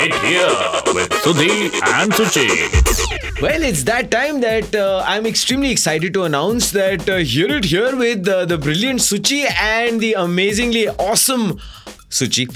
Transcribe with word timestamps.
it 0.00 0.14
here 0.24 0.94
with 0.94 1.10
Sudhi 1.22 1.70
and 1.82 2.12
Suchi. 2.12 3.42
Well, 3.42 3.62
it's 3.62 3.82
that 3.84 4.10
time 4.10 4.40
that 4.40 4.74
uh, 4.74 5.02
I'm 5.06 5.26
extremely 5.26 5.70
excited 5.70 6.14
to 6.14 6.24
announce 6.24 6.70
that 6.72 7.08
uh, 7.08 7.16
Hear 7.16 7.50
It 7.56 7.64
Here 7.64 7.96
with 7.96 8.28
uh, 8.28 8.44
the 8.44 8.58
brilliant 8.58 9.00
Suchi 9.00 9.44
and 9.60 10.00
the 10.00 10.14
amazingly 10.14 10.88
awesome 10.88 11.60
Suchi. 12.10 12.46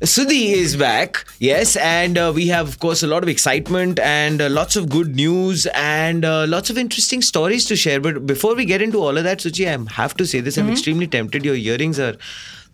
Sudhi 0.00 0.52
is 0.52 0.76
back, 0.76 1.24
yes, 1.38 1.76
and 1.76 2.16
uh, 2.16 2.32
we 2.34 2.48
have, 2.48 2.66
of 2.66 2.78
course, 2.78 3.02
a 3.02 3.06
lot 3.06 3.22
of 3.22 3.28
excitement 3.28 3.98
and 4.00 4.40
uh, 4.40 4.48
lots 4.48 4.74
of 4.74 4.88
good 4.88 5.14
news 5.14 5.66
and 5.74 6.24
uh, 6.24 6.46
lots 6.48 6.70
of 6.70 6.78
interesting 6.78 7.20
stories 7.20 7.64
to 7.66 7.76
share. 7.76 8.00
But 8.00 8.26
before 8.26 8.54
we 8.54 8.64
get 8.64 8.80
into 8.80 8.98
all 8.98 9.16
of 9.16 9.24
that, 9.24 9.38
Suchi, 9.38 9.66
I 9.66 9.92
have 9.94 10.16
to 10.16 10.26
say 10.26 10.40
this 10.40 10.56
I'm 10.56 10.70
extremely 10.70 11.06
tempted. 11.06 11.44
Your 11.44 11.54
earrings 11.54 12.00
are 12.00 12.16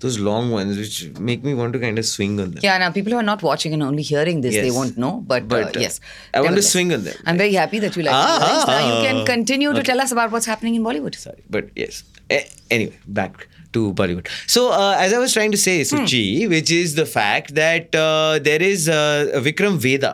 those 0.00 0.18
long 0.20 0.50
ones 0.50 0.76
which 0.80 0.96
make 1.28 1.42
me 1.42 1.52
want 1.60 1.72
to 1.72 1.78
kind 1.84 1.98
of 1.98 2.06
swing 2.06 2.38
on 2.40 2.50
them. 2.52 2.60
Yeah, 2.62 2.78
now 2.78 2.90
people 2.92 3.12
who 3.12 3.18
are 3.18 3.28
not 3.30 3.42
watching 3.42 3.72
and 3.76 3.82
only 3.82 4.02
hearing 4.02 4.40
this, 4.42 4.54
they 4.54 4.70
won't 4.70 4.96
know. 4.96 5.12
But, 5.32 5.48
But, 5.48 5.64
uh, 5.64 5.78
uh, 5.78 5.82
yes, 5.86 6.00
I 6.32 6.40
want 6.40 6.56
to 6.56 6.62
swing 6.62 6.92
on 6.92 7.04
them. 7.04 7.16
I'm 7.26 7.36
very 7.36 7.52
happy 7.54 7.80
that 7.80 7.96
you 7.96 8.04
like 8.04 8.14
Ah, 8.14 8.38
earrings. 8.38 8.66
Now 8.74 8.78
you 8.88 8.94
ah, 8.98 9.02
can 9.08 9.26
continue 9.34 9.72
to 9.72 9.82
tell 9.82 10.00
us 10.00 10.12
about 10.12 10.30
what's 10.30 10.46
happening 10.46 10.74
in 10.76 10.82
Bollywood. 10.90 11.14
sorry 11.26 11.42
but 11.50 11.70
yes 11.74 12.04
A- 12.36 12.46
anyway 12.76 12.98
back 13.18 13.48
to 13.76 13.80
bollywood 13.98 14.26
so 14.54 14.60
uh, 14.72 14.94
as 15.04 15.12
i 15.16 15.18
was 15.22 15.32
trying 15.36 15.52
to 15.56 15.58
say 15.62 15.74
suchi 15.90 16.22
which 16.52 16.70
is 16.76 16.94
the 17.00 17.04
fact 17.14 17.54
that 17.58 17.94
uh, 18.02 18.38
there 18.48 18.62
is 18.68 18.88
uh, 18.88 19.40
vikram 19.46 19.76
veda 19.86 20.12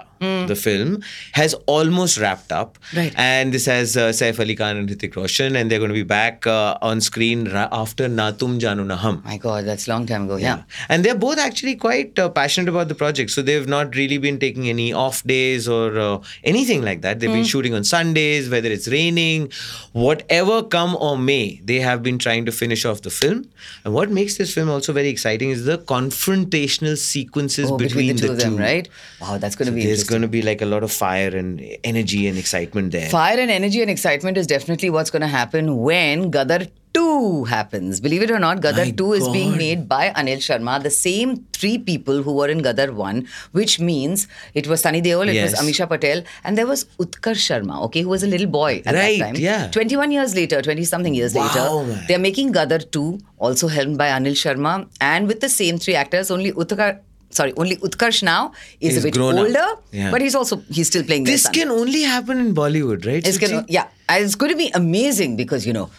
the 0.52 0.56
film 0.56 1.02
has 1.32 1.54
almost 1.66 2.18
wrapped 2.18 2.52
up 2.52 2.78
Right. 2.96 3.12
and 3.16 3.52
this 3.56 3.66
has 3.66 3.96
uh, 3.96 4.08
saif 4.20 4.38
ali 4.44 4.54
khan 4.60 4.76
and 4.80 4.88
Hrithik 4.88 5.16
roshan 5.20 5.56
and 5.60 5.70
they're 5.70 5.78
going 5.84 5.94
to 5.96 6.00
be 6.02 6.02
back 6.14 6.46
uh, 6.46 6.76
on 6.90 7.00
screen 7.00 7.44
ra- 7.56 7.68
after 7.72 8.08
Na 8.08 8.30
Tum 8.42 8.58
Jaano 8.64 8.84
Na 8.92 8.96
Hum 9.04 9.22
My 9.24 9.36
God, 9.38 9.64
that's 9.64 9.86
a 9.88 9.90
long 9.90 10.06
time 10.06 10.24
ago. 10.24 10.36
Yeah. 10.36 10.62
and 10.88 11.04
they're 11.04 11.20
both 11.26 11.38
actually 11.38 11.76
quite 11.76 12.18
uh, 12.18 12.28
passionate 12.28 12.68
about 12.68 12.88
the 12.88 12.94
project. 12.94 13.30
So 13.30 13.42
they've 13.42 13.68
not 13.76 13.94
really 13.96 14.18
been 14.18 14.38
taking 14.38 14.68
any 14.68 14.92
off 14.92 15.22
days 15.24 15.68
or 15.68 15.98
uh, 15.98 16.18
anything 16.52 16.82
like 16.82 17.00
that. 17.02 17.20
They've 17.20 17.32
been 17.38 17.44
shooting 17.54 17.74
on 17.74 17.84
Sundays, 17.84 18.48
whether 18.48 18.68
it's 18.76 18.88
raining, 18.88 19.50
whatever 19.92 20.62
come 20.62 20.96
or 20.96 21.16
may, 21.18 21.60
they 21.64 21.80
have 21.80 22.02
been 22.02 22.18
trying 22.18 22.44
to 22.46 22.52
finish 22.52 22.84
off 22.84 23.02
the 23.02 23.10
film. 23.10 23.48
And 23.84 23.94
what 23.94 24.10
makes 24.10 24.36
this 24.36 24.52
film 24.54 24.68
also 24.70 24.92
very 24.92 25.08
exciting 25.08 25.50
is 25.50 25.64
the 25.64 25.78
confrontational 25.78 26.96
sequences 26.98 27.70
Oh, 27.70 27.76
between, 27.76 28.14
between, 28.14 28.16
the 28.16 28.26
two 28.26 28.32
of 28.32 28.38
them, 28.38 28.56
two. 28.56 28.62
right? 28.62 28.88
Wow, 29.20 29.38
that's 29.38 29.56
going 29.56 29.66
to 29.66 29.72
So 29.72 29.76
be 29.76 29.84
there's. 29.86 30.04
Going 30.14 30.22
to 30.28 30.32
be 30.36 30.42
like 30.50 30.62
a 30.68 30.70
lot 30.74 30.82
of 30.88 30.92
fire 31.00 31.32
and 31.42 31.60
energy 31.92 32.22
and 32.30 32.38
excitement 32.44 32.92
there. 32.96 33.10
Fire 33.18 33.38
and 33.44 33.50
energy 33.58 33.82
and 33.88 33.90
excitement 33.98 34.36
is 34.44 34.46
definitely 34.56 34.90
what's 34.96 35.10
going 35.18 35.26
to 35.28 35.34
happen 35.40 35.76
when 35.90 36.30
Gadar 36.38 36.62
2 36.96 37.44
happens. 37.52 38.00
Believe 38.06 38.22
it 38.26 38.30
or 38.34 38.38
not, 38.38 38.60
Gadar 38.66 38.84
My 38.86 38.90
2 39.00 39.12
is 39.14 39.28
being 39.36 39.56
made 39.62 39.88
by 39.92 40.02
Anil 40.20 40.42
Sharma, 40.48 40.74
the 40.84 40.92
same 40.96 41.32
three 41.52 41.76
people 41.88 42.22
who 42.26 42.34
were 42.40 42.48
in 42.54 42.60
Gadar 42.66 42.92
1, 42.94 43.26
which 43.60 43.74
means 43.88 44.28
it 44.60 44.68
was 44.72 44.82
Sunny 44.86 45.02
Deol, 45.06 45.26
it 45.32 45.34
Yes. 45.38 45.50
was 45.50 45.60
Amisha 45.62 45.88
Patel, 45.94 46.22
and 46.44 46.56
there 46.60 46.68
was 46.68 46.84
Utkarsh 47.06 47.42
Sharma, 47.48 47.80
okay, 47.86 48.02
who 48.02 48.12
was 48.16 48.22
a 48.28 48.28
little 48.34 48.46
boy 48.58 48.70
at 48.86 48.94
Right, 49.00 49.18
that 49.18 49.24
time. 49.26 49.40
yeah. 49.46 49.66
21 49.78 50.12
years 50.18 50.36
later, 50.36 50.62
20 50.68 50.84
something 50.92 51.14
years 51.22 51.34
Wow, 51.34 51.48
later, 51.48 51.88
man. 51.90 52.04
they're 52.12 52.24
making 52.28 52.52
Gadar 52.52 52.78
2, 52.98 53.18
also 53.38 53.66
helmed 53.78 53.98
by 54.04 54.08
Anil 54.18 54.38
Sharma, 54.44 54.76
and 55.00 55.26
with 55.34 55.40
the 55.48 55.48
same 55.48 55.78
three 55.86 55.96
actors, 56.04 56.30
only 56.38 56.52
Utkar 56.52 57.00
sorry, 57.34 57.52
only 57.56 57.76
Utkarsh 57.76 58.22
now 58.22 58.52
is 58.80 58.94
he's 58.94 59.04
a 59.04 59.08
bit 59.08 59.18
older, 59.18 59.66
yeah. 59.92 60.10
but 60.10 60.20
he's 60.20 60.34
also 60.34 60.62
he's 60.70 60.86
still 60.86 61.04
playing. 61.04 61.24
This 61.24 61.48
can 61.48 61.70
only 61.70 62.02
happen 62.02 62.40
in 62.46 62.54
Bollywood, 62.54 63.06
right? 63.06 63.22
This 63.22 63.38
can, 63.38 63.64
yeah, 63.68 63.88
it's 64.08 64.34
going 64.34 64.52
to 64.52 64.58
be 64.64 64.70
amazing 64.82 65.36
because 65.36 65.66
you 65.66 65.72
know. 65.72 65.90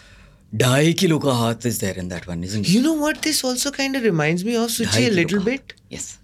Dai 0.56 0.94
kilo 0.94 1.20
ka 1.20 1.34
haath 1.38 1.66
is 1.66 1.80
there 1.80 1.98
in 2.02 2.08
that 2.10 2.28
one, 2.28 2.44
isn't 2.44 2.66
it? 2.66 2.70
You 2.70 2.82
know 2.82 2.94
what? 2.94 3.22
This 3.22 3.44
also 3.44 3.72
kind 3.72 3.96
of 3.98 4.04
reminds 4.04 4.46
me 4.46 4.56
of 4.56 4.70
Suchi 4.70 5.08
a 5.08 5.10
little 5.10 5.44
bit. 5.44 5.74
Yes. 5.90 6.20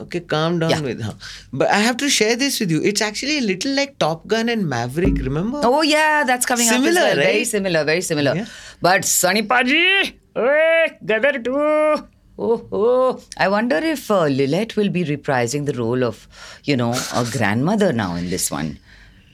Okay, 0.00 0.20
calm 0.20 0.58
down 0.58 0.70
yeah. 0.70 0.80
with 0.80 1.02
her. 1.02 1.14
But 1.52 1.70
I 1.70 1.78
have 1.78 1.96
to 1.98 2.08
share 2.08 2.36
this 2.36 2.60
with 2.60 2.70
you. 2.70 2.82
It's 2.82 3.00
actually 3.00 3.38
a 3.38 3.40
little 3.40 3.74
like 3.74 3.98
Top 3.98 4.26
Gun 4.26 4.48
and 4.48 4.68
Maverick, 4.68 5.18
remember? 5.18 5.60
Oh, 5.64 5.82
yeah, 5.82 6.24
that's 6.24 6.46
coming 6.46 6.66
similar, 6.66 6.88
up. 6.88 6.94
Similar, 6.94 7.06
well. 7.06 7.16
right? 7.16 7.26
Very 7.32 7.44
similar, 7.44 7.84
very 7.84 8.00
similar. 8.00 8.34
Yeah. 8.36 8.46
But 8.80 9.02
Sanipaji, 9.02 10.14
Gadar 10.36 11.44
2. 11.44 12.08
Oh, 12.38 12.66
oh. 12.72 13.22
I 13.36 13.48
wonder 13.48 13.76
if 13.76 14.10
uh, 14.10 14.24
Lillete 14.24 14.74
will 14.76 14.88
be 14.90 15.04
reprising 15.04 15.66
the 15.66 15.72
role 15.74 16.02
of, 16.02 16.26
you 16.64 16.76
know, 16.76 16.92
a 17.14 17.24
grandmother 17.30 17.92
now 17.92 18.16
in 18.16 18.28
this 18.30 18.50
one. 18.50 18.78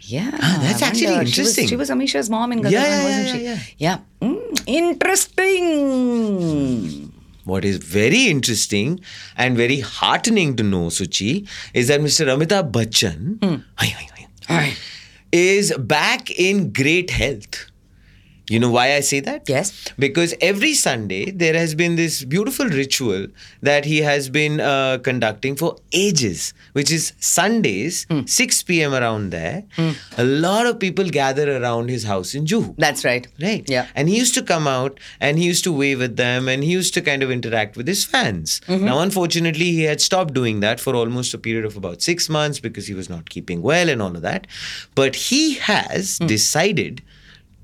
Yeah, 0.03 0.31
Ah, 0.43 0.59
that's 0.63 0.83
actually 0.83 1.15
interesting. 1.15 1.67
She 1.69 1.77
was, 1.77 1.89
she 1.89 1.95
was 1.95 2.15
Amisha's 2.19 2.29
mom 2.31 2.53
in 2.53 2.61
Gadar, 2.63 2.71
Yeah, 2.73 2.85
yeah, 2.87 3.05
wasn't 3.05 3.43
yeah, 3.43 3.57
she? 3.59 3.75
Yeah. 3.79 3.99
Mm, 4.21 4.63
interesting. 5.61 7.13
What 7.45 7.65
is 7.65 7.77
very 7.79 8.27
interesting 8.27 9.01
and 9.37 9.57
very 9.57 9.81
heartening 9.81 10.57
to 10.57 10.63
know, 10.63 10.87
Suchi, 10.89 11.49
is 11.75 11.89
that 11.89 12.01
Mr. 12.01 12.27
Amitabh 12.27 12.71
Bachchan 12.71 13.63
Aye. 14.49 14.77
is 15.33 15.73
back 15.79 16.31
in 16.31 16.73
great 16.73 17.11
health. 17.11 17.70
You 18.51 18.59
know 18.59 18.71
why 18.71 18.95
I 18.95 19.01
say 19.01 19.21
that? 19.21 19.49
Yes. 19.49 19.93
Because 19.97 20.35
every 20.41 20.75
Sunday 20.75 21.31
there 21.31 21.55
has 21.55 21.77
been 21.77 21.95
this 21.95 22.25
beautiful 22.25 22.67
ritual 22.67 23.29
that 23.63 23.85
he 23.85 23.99
has 23.99 24.29
been 24.29 24.61
uh, 24.61 24.99
conducting 24.99 25.55
for 25.55 25.77
ages, 25.93 26.53
which 26.73 26.91
is 26.91 27.13
Sundays, 27.21 28.07
hmm. 28.11 28.25
6 28.25 28.63
p.m. 28.65 28.93
around 28.93 29.31
there. 29.31 29.63
Hmm. 29.77 29.91
A 30.19 30.25
lot 30.25 30.67
of 30.67 30.81
people 30.81 31.05
gather 31.05 31.63
around 31.63 31.91
his 31.91 32.03
house 32.03 32.35
in 32.35 32.45
Juhu. 32.45 32.75
That's 32.77 33.05
right. 33.05 33.29
Right. 33.41 33.71
Yeah. 33.71 33.87
And 33.95 34.09
he 34.09 34.19
used 34.19 34.35
to 34.35 34.43
come 34.43 34.67
out 34.67 34.99
and 35.21 35.39
he 35.39 35.45
used 35.45 35.63
to 35.63 35.73
wave 35.73 36.03
at 36.03 36.17
them 36.17 36.49
and 36.49 36.65
he 36.65 36.73
used 36.73 36.93
to 36.95 37.01
kind 37.01 37.23
of 37.23 37.31
interact 37.31 37.77
with 37.77 37.87
his 37.87 38.05
fans. 38.05 38.61
Mm-hmm. 38.67 38.85
Now, 38.85 38.99
unfortunately, 38.99 39.67
he 39.67 39.85
had 39.85 40.01
stopped 40.01 40.35
doing 40.35 40.59
that 40.59 40.81
for 40.81 40.97
almost 40.97 41.33
a 41.35 41.39
period 41.39 41.65
of 41.67 41.77
about 41.77 42.03
six 42.03 42.29
months 42.29 42.59
because 42.59 42.89
he 42.89 42.95
was 42.95 43.09
not 43.09 43.31
keeping 43.31 43.63
well 43.63 43.89
and 43.89 44.03
all 44.03 44.17
of 44.17 44.23
that. 44.23 44.49
But 44.97 45.15
he 45.15 45.55
has 45.55 46.19
hmm. 46.19 46.27
decided 46.27 47.03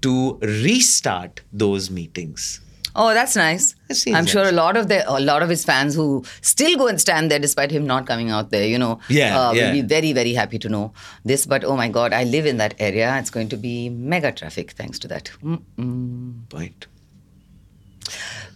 to 0.03 0.39
restart 0.43 1.41
those 1.53 1.91
meetings. 1.91 2.61
Oh, 2.99 3.13
that's 3.13 3.37
nice. 3.37 3.75
I'm 4.07 4.25
sure 4.25 4.45
nice. 4.45 4.53
a 4.53 4.57
lot 4.57 4.77
of 4.79 4.89
the 4.89 5.05
a 5.07 5.21
lot 5.21 5.43
of 5.43 5.51
his 5.51 5.65
fans 5.67 5.95
who 5.95 6.25
still 6.41 6.79
go 6.79 6.87
and 6.87 6.99
stand 6.99 7.31
there 7.31 7.39
despite 7.39 7.71
him 7.71 7.87
not 7.87 8.07
coming 8.07 8.31
out 8.31 8.51
there, 8.51 8.67
you 8.67 8.79
know, 8.79 9.01
Yeah, 9.09 9.39
uh, 9.39 9.53
yeah. 9.53 9.67
will 9.67 9.73
be 9.75 9.83
very 9.83 10.15
very 10.15 10.33
happy 10.33 10.59
to 10.61 10.69
know 10.71 10.95
this. 11.23 11.45
But 11.45 11.63
oh 11.63 11.77
my 11.77 11.89
God, 11.89 12.15
I 12.15 12.25
live 12.25 12.47
in 12.47 12.57
that 12.57 12.75
area. 12.79 13.15
It's 13.19 13.29
going 13.29 13.51
to 13.51 13.57
be 13.59 13.91
mega 13.91 14.33
traffic 14.33 14.71
thanks 14.73 14.99
to 15.01 15.09
that. 15.09 15.31
Mm. 15.45 16.49
Point. 16.49 16.87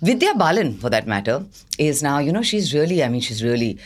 Vidya 0.01 0.35
Balan, 0.35 0.79
for 0.79 0.89
that 0.89 1.07
matter, 1.07 1.45
is 1.79 2.03
now 2.03 2.19
you 2.19 2.33
know 2.33 2.43
she's 2.43 2.73
really. 2.73 3.05
I 3.05 3.09
mean, 3.09 3.21
she's 3.21 3.45
really. 3.45 3.79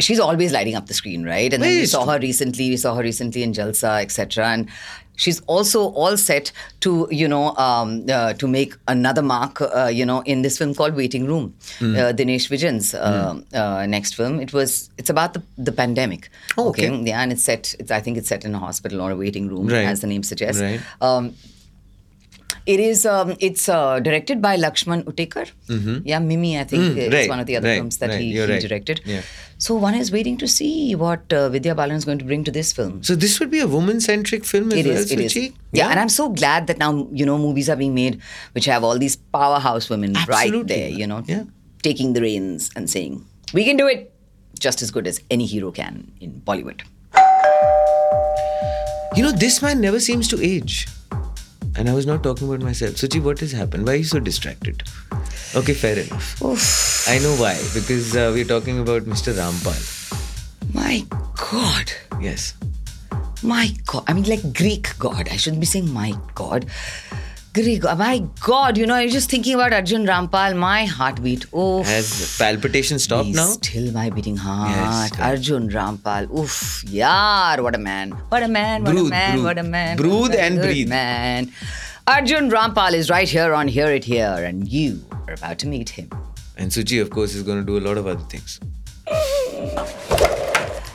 She's 0.00 0.18
always 0.20 0.52
lighting 0.52 0.74
up 0.74 0.86
the 0.86 0.94
screen, 0.94 1.24
right? 1.24 1.52
And 1.52 1.62
then 1.62 1.78
we 1.80 1.86
saw 1.86 2.04
her 2.06 2.18
recently. 2.18 2.70
We 2.70 2.76
saw 2.76 2.94
her 2.94 3.02
recently 3.02 3.42
in 3.42 3.52
Jalsa, 3.52 4.02
etc. 4.02 4.46
And 4.46 4.68
she's 5.16 5.40
also 5.42 5.90
all 5.90 6.16
set 6.16 6.50
to, 6.80 7.06
you 7.10 7.28
know, 7.28 7.54
um, 7.56 8.06
uh, 8.10 8.32
to 8.34 8.48
make 8.48 8.74
another 8.88 9.22
mark, 9.22 9.60
uh, 9.60 9.90
you 9.92 10.06
know, 10.06 10.20
in 10.22 10.42
this 10.42 10.56
film 10.58 10.74
called 10.74 10.94
Waiting 10.94 11.26
Room, 11.26 11.54
Hmm. 11.78 11.94
uh, 11.96 12.12
Dinesh 12.12 12.48
Vijan's 12.48 12.94
uh, 12.94 13.40
uh, 13.54 13.86
next 13.86 14.14
film. 14.14 14.40
It 14.40 14.52
was. 14.52 14.90
It's 14.98 15.10
about 15.10 15.34
the 15.34 15.42
the 15.58 15.72
pandemic. 15.72 16.30
Oh, 16.56 16.68
okay. 16.70 16.90
Yeah, 17.10 17.20
and 17.22 17.32
it's 17.32 17.44
set. 17.44 17.74
It's, 17.78 17.90
I 17.90 18.00
think 18.00 18.16
it's 18.16 18.28
set 18.28 18.44
in 18.44 18.54
a 18.54 18.58
hospital 18.58 19.00
or 19.00 19.10
a 19.10 19.16
waiting 19.16 19.48
room, 19.48 19.66
Right. 19.66 19.84
as 19.86 20.00
the 20.00 20.06
name 20.06 20.22
suggests. 20.22 20.62
Right. 20.62 20.80
Um, 21.00 21.34
it 22.74 22.80
is. 22.86 23.04
Um, 23.12 23.30
it's 23.48 23.68
uh, 23.68 24.00
directed 24.06 24.40
by 24.46 24.56
Lakshman 24.64 25.04
Utekar. 25.10 25.46
Yeah, 26.10 26.18
Mimi. 26.30 26.50
I 26.58 26.64
think 26.72 26.82
Mm, 26.82 26.96
it's 27.04 27.14
right, 27.14 27.28
one 27.28 27.40
of 27.44 27.46
the 27.50 27.56
other 27.60 27.68
right, 27.68 27.78
films 27.80 27.98
that 28.02 28.10
right, 28.10 28.20
he, 28.20 28.32
he 28.32 28.58
directed. 28.66 29.00
Yeah. 29.04 29.22
So 29.58 29.74
one 29.84 29.94
is 30.02 30.10
waiting 30.16 30.36
to 30.42 30.48
see 30.48 30.94
what 31.04 31.32
uh, 31.38 31.48
Vidya 31.54 31.74
Balan 31.80 31.96
is 31.96 32.04
going 32.10 32.18
to 32.20 32.24
bring 32.24 32.44
to 32.44 32.50
this 32.58 32.72
film. 32.72 33.02
So 33.08 33.14
this 33.24 33.38
would 33.40 33.50
be 33.54 33.60
a 33.60 33.66
woman-centric 33.68 34.44
film 34.52 34.72
as 34.72 34.78
It 34.78 34.86
well, 34.86 34.96
is. 34.96 35.12
It 35.16 35.20
is. 35.20 35.34
Suchi? 35.34 35.54
Yeah. 35.72 35.88
and 35.90 36.00
I'm 36.04 36.08
so 36.08 36.28
glad 36.30 36.66
that 36.68 36.78
now 36.84 36.92
you 37.12 37.26
know 37.26 37.36
movies 37.38 37.68
are 37.68 37.76
being 37.76 37.94
made 37.94 38.20
which 38.52 38.64
have 38.74 38.82
all 38.90 38.98
these 39.06 39.16
powerhouse 39.40 39.90
women 39.90 40.16
right 40.28 40.66
there. 40.74 40.88
You 41.02 41.06
know, 41.06 41.22
Yeah. 41.34 41.44
taking 41.82 42.14
the 42.14 42.22
reins 42.28 42.70
and 42.76 42.88
saying 42.94 43.18
we 43.60 43.64
can 43.64 43.76
do 43.82 43.86
it 43.96 44.06
just 44.68 44.82
as 44.86 44.90
good 44.90 45.06
as 45.06 45.20
any 45.30 45.46
hero 45.56 45.70
can 45.82 46.00
in 46.20 46.40
Bollywood. 46.46 46.82
You 49.16 49.22
know, 49.24 49.32
this 49.32 49.60
man 49.60 49.80
never 49.80 49.98
seems 50.00 50.28
to 50.28 50.40
age. 50.40 50.86
And 51.80 51.88
I 51.88 51.94
was 51.94 52.04
not 52.04 52.22
talking 52.22 52.46
about 52.46 52.60
myself. 52.60 52.96
Suchi, 52.96 53.22
what 53.22 53.40
has 53.40 53.52
happened? 53.52 53.86
Why 53.86 53.94
are 53.94 53.96
you 53.96 54.04
so 54.04 54.20
distracted? 54.20 54.82
Okay, 55.54 55.72
fair 55.72 55.98
enough. 55.98 56.36
I 57.08 57.18
know 57.20 57.34
why. 57.36 57.56
Because 57.72 58.14
uh, 58.14 58.30
we're 58.34 58.44
talking 58.44 58.80
about 58.80 59.04
Mr. 59.04 59.32
Rampal. 59.32 59.80
My 60.74 61.06
God. 61.50 61.90
Yes. 62.20 62.52
My 63.42 63.70
God. 63.86 64.04
I 64.06 64.12
mean, 64.12 64.24
like 64.24 64.52
Greek 64.52 64.90
God. 64.98 65.30
I 65.30 65.36
shouldn't 65.36 65.60
be 65.60 65.64
saying 65.66 65.90
my 65.90 66.12
God. 66.34 66.66
Greek 67.52 67.82
God. 67.82 67.94
Oh 67.94 67.98
my 67.98 68.18
God. 68.40 68.78
You 68.78 68.86
know, 68.86 68.94
I 68.94 69.04
was 69.04 69.12
just 69.12 69.28
thinking 69.30 69.54
about 69.54 69.72
Arjun 69.72 70.06
Rampal. 70.06 70.56
My 70.56 70.84
heartbeat. 70.84 71.46
Oh. 71.52 71.82
Has 71.82 72.36
palpitation 72.38 72.98
stopped 72.98 73.28
now? 73.30 73.46
Still 73.46 73.92
my 73.92 74.08
beating 74.10 74.36
heart. 74.36 75.12
correct. 75.12 75.20
Arjun 75.20 75.68
Rampal. 75.68 76.30
Oof. 76.38 76.84
Yaar. 76.86 77.60
What 77.62 77.74
a 77.74 77.78
man. 77.78 78.12
What 78.28 78.42
a 78.42 78.48
man. 78.48 78.84
What 78.84 78.92
Brood, 78.94 79.06
a 79.06 79.10
man. 79.10 79.34
brood. 79.34 79.44
What 79.44 79.58
a 79.58 79.62
man. 79.64 79.96
Brood 79.96 80.34
and 80.34 80.60
breathe. 80.60 80.88
Man. 80.88 81.52
Arjun 82.06 82.50
Rampal 82.50 82.92
is 82.92 83.10
right 83.10 83.28
here 83.28 83.52
on 83.54 83.68
Hear 83.68 83.86
It 83.86 84.04
Here, 84.04 84.36
and 84.44 84.66
you 84.66 85.04
are 85.28 85.34
about 85.34 85.58
to 85.60 85.66
meet 85.68 85.90
him. 85.90 86.10
And 86.56 86.70
Suji, 86.70 87.00
of 87.00 87.10
course, 87.10 87.34
is 87.34 87.42
going 87.42 87.58
to 87.58 87.64
do 87.64 87.78
a 87.78 87.84
lot 87.86 87.98
of 87.98 88.06
other 88.06 88.24
things. 88.24 88.60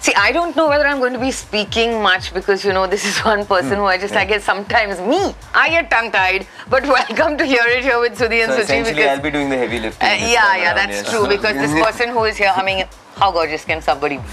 See, 0.06 0.14
I 0.14 0.32
don't 0.32 0.56
know 0.56 0.68
whether 0.70 0.86
I'm 0.86 1.00
going 1.00 1.14
to 1.14 1.20
be 1.20 1.32
speaking 1.32 2.00
much 2.00 2.32
because 2.32 2.64
you 2.64 2.72
know 2.74 2.86
this 2.86 3.06
is 3.06 3.18
one 3.26 3.44
person 3.44 3.78
who 3.78 3.86
I 3.86 3.98
just 3.98 4.14
I 4.16 4.24
guess 4.24 4.44
sometimes 4.44 5.00
me 5.02 5.34
I 5.52 5.70
get 5.72 5.90
tongue 5.90 6.12
tied. 6.12 6.46
But 6.70 6.84
welcome 6.98 7.40
to 7.40 7.44
hear 7.44 7.66
it 7.66 7.82
here 7.82 8.00
with 8.00 8.16
Sudhi 8.16 8.44
and 8.44 8.52
So 8.52 8.60
Suchi 8.60 8.64
essentially, 8.66 8.94
because 8.94 9.18
I'll 9.18 9.24
be 9.24 9.32
doing 9.32 9.50
the 9.50 9.58
heavy 9.58 9.80
lifting. 9.80 10.08
uh, 10.08 10.12
yeah, 10.12 10.58
yeah, 10.58 10.74
that's 10.76 11.02
yes. 11.02 11.10
true 11.10 11.28
because 11.28 11.56
this 11.56 11.74
person 11.86 12.10
who 12.10 12.24
is 12.26 12.38
here, 12.38 12.54
I 12.56 12.64
mean, 12.64 12.86
how 13.16 13.32
gorgeous 13.32 13.66
can 13.66 13.82
somebody 13.82 14.18
be? 14.18 14.24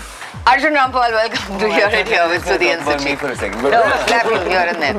Arjun 0.47 0.75
Rampal, 0.75 1.11
welcome 1.21 1.59
to 1.59 1.73
hear 1.73 1.89
it 1.89 2.07
here 2.07 2.29
with 2.29 2.45
Sudhi 2.45 2.69
and 2.75 2.83
Talk 2.83 3.03
me 3.03 3.17
for 3.17 3.31
a 3.31 3.37
second. 3.37 3.63
No, 3.63 3.71
But 3.71 4.09
slap 4.09 4.27
you 4.27 4.41
here 4.51 4.67
and 4.69 4.83
there. 4.83 4.97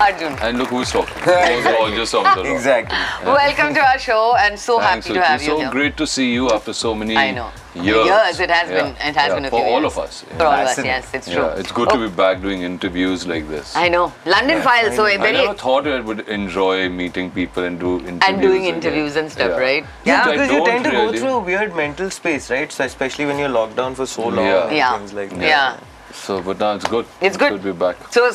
Arjun. 0.00 0.32
And 0.40 0.58
look 0.58 0.70
who's 0.70 0.90
talking. 0.90 1.14
Those 1.24 1.62
gorgeous 1.62 2.10
songs 2.10 2.26
are 2.26 2.40
on. 2.40 2.46
exactly. 2.46 2.98
Welcome 3.24 3.72
to 3.74 3.80
our 3.80 4.00
show 4.00 4.34
and 4.36 4.58
so 4.58 4.80
Thanks, 4.80 5.06
happy 5.06 5.14
to 5.14 5.20
Suchi. 5.20 5.26
have 5.28 5.42
you 5.42 5.48
so 5.48 5.58
here. 5.58 5.70
great 5.70 5.96
to 5.98 6.08
see 6.08 6.32
you 6.32 6.50
after 6.50 6.72
so 6.72 6.92
many 6.92 7.16
I 7.16 7.30
know. 7.30 7.52
Years. 7.74 8.06
Years, 8.06 8.40
it 8.40 8.50
has 8.50 8.68
Yeah. 8.70 8.82
been- 8.82 8.96
it 9.08 9.16
has 9.16 9.28
Yeah, 9.28 9.34
been 9.34 9.44
a 9.44 9.50
for 9.50 9.60
few 9.60 9.66
all 9.74 9.80
years. 9.80 9.92
of 9.92 9.98
us. 10.04 10.24
For 10.36 10.44
all 10.46 10.52
of 10.52 10.68
us, 10.68 10.78
yes, 10.84 11.06
it's 11.12 11.28
true. 11.30 11.42
Yeah, 11.42 11.54
it's 11.62 11.72
good 11.72 11.88
to 11.90 11.98
be 11.98 12.08
back 12.08 12.40
doing 12.42 12.62
interviews 12.62 13.26
like 13.26 13.48
this. 13.48 13.74
I 13.76 13.88
know. 13.88 14.12
London 14.24 14.62
Files, 14.62 14.96
so 14.96 15.04
a 15.06 15.12
I 15.14 15.16
very 15.16 15.32
never 15.32 15.54
thought 15.54 15.86
I 15.86 16.00
would 16.00 16.20
enjoy 16.28 16.88
meeting 16.88 17.30
people 17.30 17.64
and 17.64 17.78
do 17.78 17.92
interviews. 17.98 18.22
and 18.28 18.40
doing 18.42 18.62
again. 18.66 18.74
interviews 18.76 19.16
and 19.16 19.30
stuff, 19.30 19.50
Yeah. 19.50 19.56
right? 19.66 19.84
Yeah, 20.04 20.22
I 20.24 20.30
because 20.32 20.50
you 20.50 20.64
tend 20.64 20.84
to 20.84 20.90
really- 20.90 21.12
go 21.12 21.18
through 21.18 21.34
a 21.34 21.38
weird 21.38 21.74
mental 21.76 22.10
space, 22.10 22.50
right? 22.50 22.70
So 22.72 22.84
especially 22.84 23.26
when 23.26 23.38
you're 23.38 23.48
locked 23.60 23.76
down 23.76 23.94
for 23.94 24.06
so 24.06 24.22
long 24.22 24.46
Yeah. 24.46 24.66
and 24.66 24.76
Yeah. 24.76 24.96
things 24.98 25.12
like 25.12 25.30
that. 25.30 25.40
Yeah. 25.54 25.72
So, 26.12 26.40
but 26.40 26.58
now 26.58 26.72
it's 26.74 26.84
good. 26.86 27.06
It's 27.20 27.36
good. 27.36 27.50
to 27.52 27.58
be 27.58 27.72
back. 27.72 27.96
So, 28.10 28.30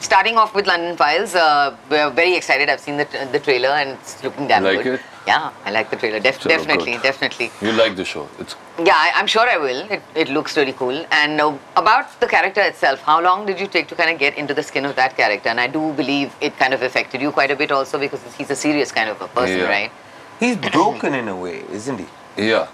starting 0.00 0.36
off 0.36 0.54
with 0.54 0.66
London 0.66 0.96
Files, 0.96 1.34
uh, 1.34 1.72
we're 1.88 2.10
very 2.10 2.34
excited. 2.34 2.68
I've 2.70 2.80
seen 2.80 2.96
the, 2.96 3.06
the 3.32 3.38
trailer 3.38 3.68
and 3.68 3.90
it's 3.90 4.22
looking 4.24 4.48
damn 4.48 4.64
Like 4.64 4.82
good. 4.82 4.94
it? 4.94 5.00
Yeah, 5.26 5.52
I 5.66 5.70
like 5.70 5.90
the 5.90 5.96
trailer. 5.96 6.18
Def- 6.18 6.40
So 6.42 6.48
definitely, 6.48 6.92
good. 6.92 7.02
definitely. 7.02 7.50
You 7.60 7.72
like 7.72 7.94
the 7.96 8.04
show? 8.04 8.26
It's 8.38 8.56
Yeah, 8.78 8.94
I, 8.96 9.12
I'm 9.14 9.26
sure 9.26 9.46
I 9.48 9.58
will. 9.58 9.80
It, 9.90 10.02
it 10.14 10.28
looks 10.30 10.56
really 10.56 10.72
cool. 10.72 11.04
And 11.10 11.40
uh, 11.40 11.52
about 11.76 12.18
the 12.20 12.26
character 12.26 12.62
itself, 12.62 13.00
how 13.02 13.20
long 13.20 13.44
did 13.46 13.60
you 13.60 13.66
take 13.66 13.86
to 13.88 13.94
kind 13.94 14.10
of 14.10 14.18
get 14.18 14.38
into 14.38 14.54
the 14.54 14.62
skin 14.62 14.86
of 14.86 14.96
that 14.96 15.16
character? 15.16 15.50
And 15.50 15.60
I 15.60 15.66
do 15.66 15.92
believe 15.92 16.34
it 16.40 16.56
kind 16.58 16.72
of 16.72 16.82
affected 16.82 17.20
you 17.20 17.30
quite 17.32 17.50
a 17.50 17.56
bit 17.56 17.70
also 17.70 17.98
because 17.98 18.20
he's 18.36 18.50
a 18.50 18.56
serious 18.56 18.90
kind 18.92 19.10
of 19.10 19.20
a 19.20 19.28
person, 19.28 19.58
Yeah. 19.58 19.68
right? 19.68 19.92
He's 20.40 20.56
broken 20.56 21.12
in 21.14 21.28
a 21.28 21.36
way, 21.36 21.64
isn't 21.70 21.98
he? 21.98 22.06
yeah. 22.36 22.68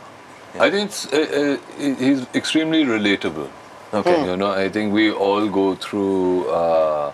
I 0.58 0.70
think 0.70 0.88
it's, 0.88 1.12
uh, 1.12 1.58
uh, 1.60 1.96
he's 1.98 2.26
extremely 2.34 2.84
relatable. 2.84 3.50
Okay. 3.92 4.24
You 4.24 4.36
know, 4.38 4.52
I 4.52 4.70
think 4.70 4.90
we 4.94 5.10
all 5.12 5.48
go 5.48 5.74
through 5.74 6.48
uh, 6.48 7.12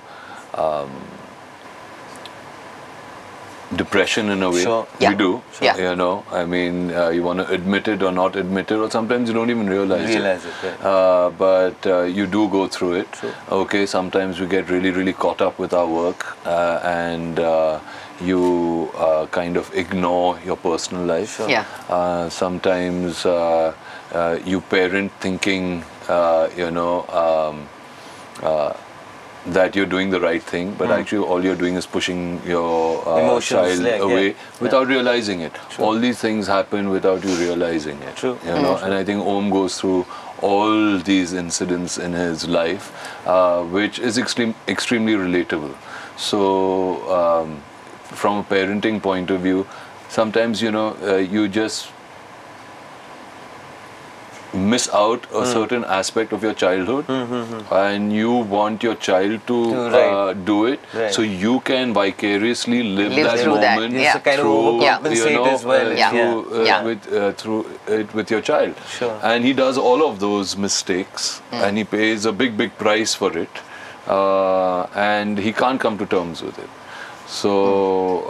um, 0.55 0.91
depression 3.77 4.29
in 4.31 4.43
a 4.43 4.51
way. 4.51 4.63
Sure. 4.63 4.87
Yeah. 5.01 5.11
We 5.11 5.17
do. 5.17 5.43
Yeah. 5.61 5.77
You 5.77 5.97
know, 5.97 6.25
I 6.31 6.45
mean, 6.45 6.93
uh, 6.93 7.09
you 7.09 7.23
want 7.23 7.41
to 7.41 7.49
admit 7.53 7.89
it 7.89 8.03
or 8.03 8.13
not 8.13 8.37
admit 8.37 8.71
it, 8.71 8.77
or 8.77 8.91
sometimes 8.91 9.29
you 9.29 9.35
don't 9.35 9.51
even 9.51 9.69
realize, 9.69 10.09
Realize 10.09 10.45
it, 10.45 10.53
right. 10.63 10.85
Uh, 10.85 11.31
but 11.31 11.87
uh, 11.87 12.03
you 12.03 12.27
do 12.27 12.49
go 12.49 12.67
through 12.67 12.95
it. 12.95 13.09
Okay, 13.51 13.87
sometimes 13.87 14.41
we 14.41 14.47
get 14.47 14.69
really, 14.71 14.91
really 14.91 15.13
caught 15.13 15.41
up 15.41 15.59
with 15.59 15.73
our 15.73 15.87
work 15.87 16.37
uh, 16.47 16.81
and 16.85 17.39
uh, 17.39 17.81
you 18.21 18.91
uh, 18.97 19.27
kind 19.27 19.57
of 19.57 19.75
ignore 19.75 20.39
your 20.45 20.57
personal 20.57 21.05
life. 21.05 21.41
Yeah. 21.49 21.65
Uh, 21.89 22.29
sometimes 22.29 23.25
uh, 23.27 23.75
uh, 24.13 24.39
you 24.45 24.61
parent 24.61 25.13
thinking, 25.21 25.85
uh, 26.09 26.49
you 26.57 26.71
know, 26.71 27.07
um, 27.09 27.69
uh, 28.43 28.75
that 29.47 29.75
you're 29.75 29.87
doing 29.87 30.11
the 30.11 30.21
right 30.21 30.43
thing, 30.43 30.75
but 30.75 30.91
actually 30.91 31.27
all 31.27 31.45
you're 31.45 31.57
doing 31.57 31.75
is 31.75 31.87
pushing 31.87 32.41
your 32.47 33.03
uh. 33.07 33.41
Child 33.41 33.87
away 34.01 34.29
Yeah. 34.29 34.35
without 34.61 34.87
realizing 34.87 35.41
it. 35.41 35.53
All 35.79 35.99
these 35.99 36.19
things 36.19 36.47
happen 36.47 36.91
without 36.91 37.25
you 37.25 37.35
realizing 37.35 38.01
it. 38.03 38.17
True. 38.17 38.39
You 38.47 38.53
know, 38.53 38.77
and 38.77 38.95
I 38.95 39.03
think 39.05 39.25
Om 39.27 39.51
goes 39.51 39.81
through 39.81 40.07
all 40.41 40.99
these 40.99 41.33
incidents 41.33 41.99
in 41.99 42.13
his 42.13 42.47
life, 42.49 42.93
uh, 43.27 43.63
which 43.65 43.99
is 43.99 44.19
extreme, 44.19 44.55
extremely 44.69 45.15
relatable. 45.15 45.75
So, 46.17 46.41
um, 47.19 47.63
from 48.05 48.39
a 48.39 48.45
parenting 48.45 49.03
point 49.03 49.31
of 49.31 49.41
view, 49.41 49.67
sometimes 50.09 50.63
you 50.63 50.71
know 50.71 50.97
uh, 51.03 51.17
you 51.17 51.49
just 51.49 51.89
miss 54.55 54.89
out 54.93 55.27
a 55.35 55.45
certain 55.47 55.85
aspect 55.85 56.33
of 56.33 56.43
your 56.43 56.53
childhood 56.53 57.07
and 57.71 58.13
you 58.13 58.33
want 58.55 58.83
your 58.83 58.95
child 58.95 59.41
to 59.47 59.59
To- 59.73 59.85
right. 59.91 60.13
uh, 60.13 60.33
do 60.35 60.67
it 60.67 60.81
Right. 60.95 61.13
so 61.15 61.23
you 61.23 61.61
can 61.61 61.95
vicariously 61.95 62.83
live, 62.83 63.13
Live 63.13 63.25
that 63.25 63.39
through 63.41 63.57
that, 63.61 63.75
moment 63.77 63.95
yeah. 63.95 64.13
So 64.13 64.21
kind 64.21 64.41
of 64.41 64.45
through 64.47 64.59
overcompensate 64.73 65.31
you 65.31 65.37
know, 65.39 65.45
as 65.55 65.65
well. 65.65 65.87
uh, 65.93 65.95
Yeah. 66.03 66.11
through, 66.11 66.61
uh, 66.61 66.65
Yeah. 66.65 66.83
with 66.83 67.13
uh, 67.13 67.33
through 67.33 67.61
it 67.89 68.15
with 68.15 68.31
your 68.31 68.43
child 68.43 68.75
Sure. 68.99 69.15
and 69.23 69.45
he 69.45 69.53
does 69.55 69.79
all 69.79 70.07
of 70.09 70.21
those 70.21 70.57
mistakes 70.57 71.41
Hmm. 71.51 71.63
and 71.65 71.79
he 71.79 71.85
pays 71.85 72.27
a 72.27 72.33
big 72.45 72.57
big 72.63 72.77
price 72.85 73.15
for 73.15 73.33
it 73.47 73.63
uh, 74.09 74.87
and 74.95 75.39
he 75.39 75.53
can't 75.53 75.81
come 75.81 75.97
to 75.99 76.07
terms 76.07 76.43
with 76.43 76.59
it 76.59 76.69
so 77.32 77.52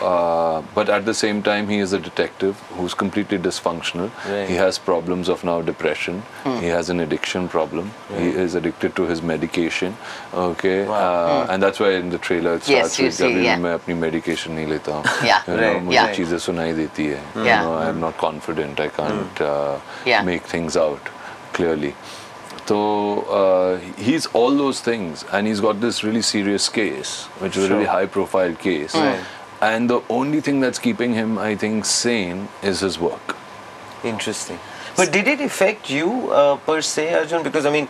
uh, 0.02 0.62
but 0.74 0.90
at 0.90 1.06
the 1.06 1.14
same 1.14 1.42
time 1.44 1.68
he 1.70 1.78
is 1.78 1.94
a 1.94 2.00
detective 2.00 2.60
who's 2.78 2.94
completely 2.96 3.38
dysfunctional 3.38 4.10
Right. 4.30 4.48
he 4.50 4.56
has 4.56 4.80
problems 4.80 5.30
of 5.30 5.44
now 5.50 5.58
depression 5.62 6.24
he 6.60 6.66
has 6.76 6.90
an 6.90 7.00
addiction 7.00 7.48
problem 7.48 7.92
he 8.16 8.30
is 8.46 8.56
addicted 8.56 8.96
to 8.96 9.06
his 9.12 9.22
medication 9.22 9.96
okay 10.34 10.80
uh, 10.88 11.46
and 11.50 11.62
that's 11.62 11.80
why 11.80 11.92
in 12.00 12.10
the 12.10 12.18
trailer 12.30 12.56
it 12.56 12.68
Yes, 12.68 12.78
starts 12.78 13.00
you 13.00 13.06
with 13.06 13.14
see, 13.20 13.24
"कभी 13.24 13.44
yeah. 13.44 13.58
मैं 13.66 13.74
अपनी 13.80 14.00
medication 14.06 14.56
नहीं 14.58 14.68
लेता 14.74 14.96
हूँ 14.98 15.04
Yeah. 15.30 15.42
You 15.48 15.58
know, 15.58 15.68
Right, 15.68 15.84
मुझे 15.90 16.00
yeah. 16.00 16.16
चीजें 16.18 16.38
सुनाई 16.48 16.74
देती 16.82 17.06
है 17.14 17.22
you 17.36 17.46
Yeah. 17.52 17.62
know, 17.64 17.74
I'm 17.86 18.00
not 18.08 18.18
confident 18.26 18.80
I 18.80 18.90
can't 19.00 19.42
uh, 19.52 19.78
Yeah. 20.14 20.24
make 20.32 20.50
things 20.56 20.76
out 20.88 21.14
clearly 21.60 21.94
so 22.67 23.23
uh, 23.23 23.79
he's 23.99 24.27
all 24.27 24.57
those 24.57 24.81
things 24.81 25.25
and 25.33 25.47
he's 25.47 25.61
got 25.61 25.81
this 25.81 26.03
really 26.05 26.23
serious 26.23 26.69
case 26.69 27.25
which 27.45 27.57
is 27.57 27.65
a 27.65 27.75
really 27.75 27.87
high 27.87 28.07
profile 28.07 28.55
case 28.55 28.95
and 29.61 29.89
the 29.89 30.01
only 30.09 30.41
thing 30.41 30.61
that's 30.61 30.79
keeping 30.79 31.13
him 31.15 31.39
I 31.39 31.55
think 31.57 31.85
sane 31.85 32.49
is 32.63 32.81
his 32.81 32.99
work 32.99 33.37
Interesting. 34.05 34.59
But 34.97 35.13
did 35.13 35.29
it 35.29 35.41
affect 35.41 35.89
you 35.89 36.31
uh, 36.33 36.57
per 36.57 36.81
se, 36.83 37.15
Arjun? 37.15 37.43
Because 37.43 37.67
I 37.67 37.71
mean, 37.71 37.89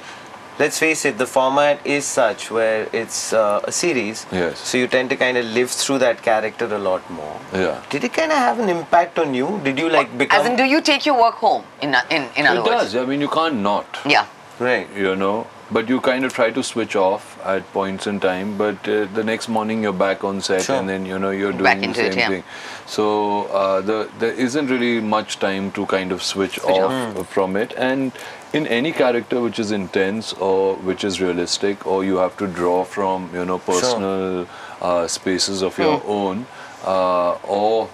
let's 0.58 0.78
face 0.78 1.04
it, 1.04 1.18
the 1.18 1.26
format 1.26 1.84
is 1.86 2.04
such 2.04 2.50
where 2.50 2.88
it's 2.92 3.32
uh, 3.32 3.60
a 3.64 3.72
series. 3.72 4.26
Yes. 4.30 4.58
So 4.58 4.78
you 4.78 4.86
tend 4.86 5.10
to 5.10 5.16
kind 5.16 5.36
of 5.36 5.46
live 5.46 5.70
through 5.70 5.98
that 5.98 6.22
character 6.22 6.66
a 6.66 6.78
lot 6.78 7.08
more. 7.10 7.40
Yeah. 7.52 7.82
Did 7.90 8.04
it 8.04 8.12
kind 8.12 8.30
of 8.30 8.38
have 8.38 8.60
an 8.60 8.68
impact 8.68 9.18
on 9.18 9.34
you? 9.34 9.60
Did 9.64 9.78
you 9.78 9.88
like 9.88 10.16
become? 10.16 10.40
As 10.40 10.46
in, 10.46 10.56
do 10.56 10.64
you 10.64 10.80
take 10.80 11.06
your 11.06 11.18
work 11.18 11.36
home? 11.36 11.64
In 11.80 11.96
in 12.10 12.28
in 12.36 12.46
other 12.46 12.60
it 12.60 12.64
words, 12.66 12.92
does 12.92 12.96
I 12.96 13.06
mean 13.06 13.20
you 13.20 13.28
can't 13.28 13.56
not 13.56 13.86
yeah. 14.06 14.26
Right. 14.62 14.88
you 14.96 15.14
know 15.16 15.46
but 15.70 15.88
you 15.88 16.00
kind 16.00 16.24
of 16.24 16.32
try 16.32 16.50
to 16.50 16.62
switch 16.62 16.94
off 16.96 17.38
at 17.44 17.66
points 17.72 18.06
in 18.06 18.20
time 18.20 18.56
but 18.58 18.88
uh, 18.88 19.06
the 19.14 19.24
next 19.24 19.48
morning 19.48 19.82
you're 19.82 19.92
back 19.92 20.24
on 20.24 20.40
set 20.40 20.62
Sure. 20.62 20.76
and 20.76 20.88
then 20.88 21.06
you 21.06 21.18
know 21.18 21.30
you're 21.30 21.52
doing 21.52 21.64
Back 21.64 21.80
the 21.80 21.94
same 21.94 22.12
it, 22.12 22.16
yeah. 22.16 22.28
thing 22.28 22.44
so 22.86 23.44
uh, 23.46 23.80
the, 23.80 24.10
there 24.18 24.32
isn't 24.32 24.66
really 24.66 25.00
much 25.00 25.38
time 25.38 25.70
to 25.72 25.86
kind 25.86 26.12
of 26.12 26.22
switch, 26.22 26.58
off 26.60 27.28
from 27.28 27.56
it 27.56 27.72
and 27.76 28.12
in 28.52 28.66
any 28.66 28.92
character 28.92 29.40
which 29.40 29.58
is 29.58 29.72
intense 29.72 30.32
or 30.34 30.76
which 30.76 31.04
is 31.04 31.20
realistic 31.20 31.86
or 31.86 32.04
you 32.04 32.16
have 32.16 32.36
to 32.36 32.46
draw 32.46 32.84
from 32.84 33.30
you 33.34 33.44
know 33.44 33.58
personal 33.58 34.46
uh, 34.80 35.06
spaces 35.06 35.62
of 35.62 35.78
your 35.78 36.02
own 36.06 36.46
uh, 36.84 37.32
or 37.44 37.88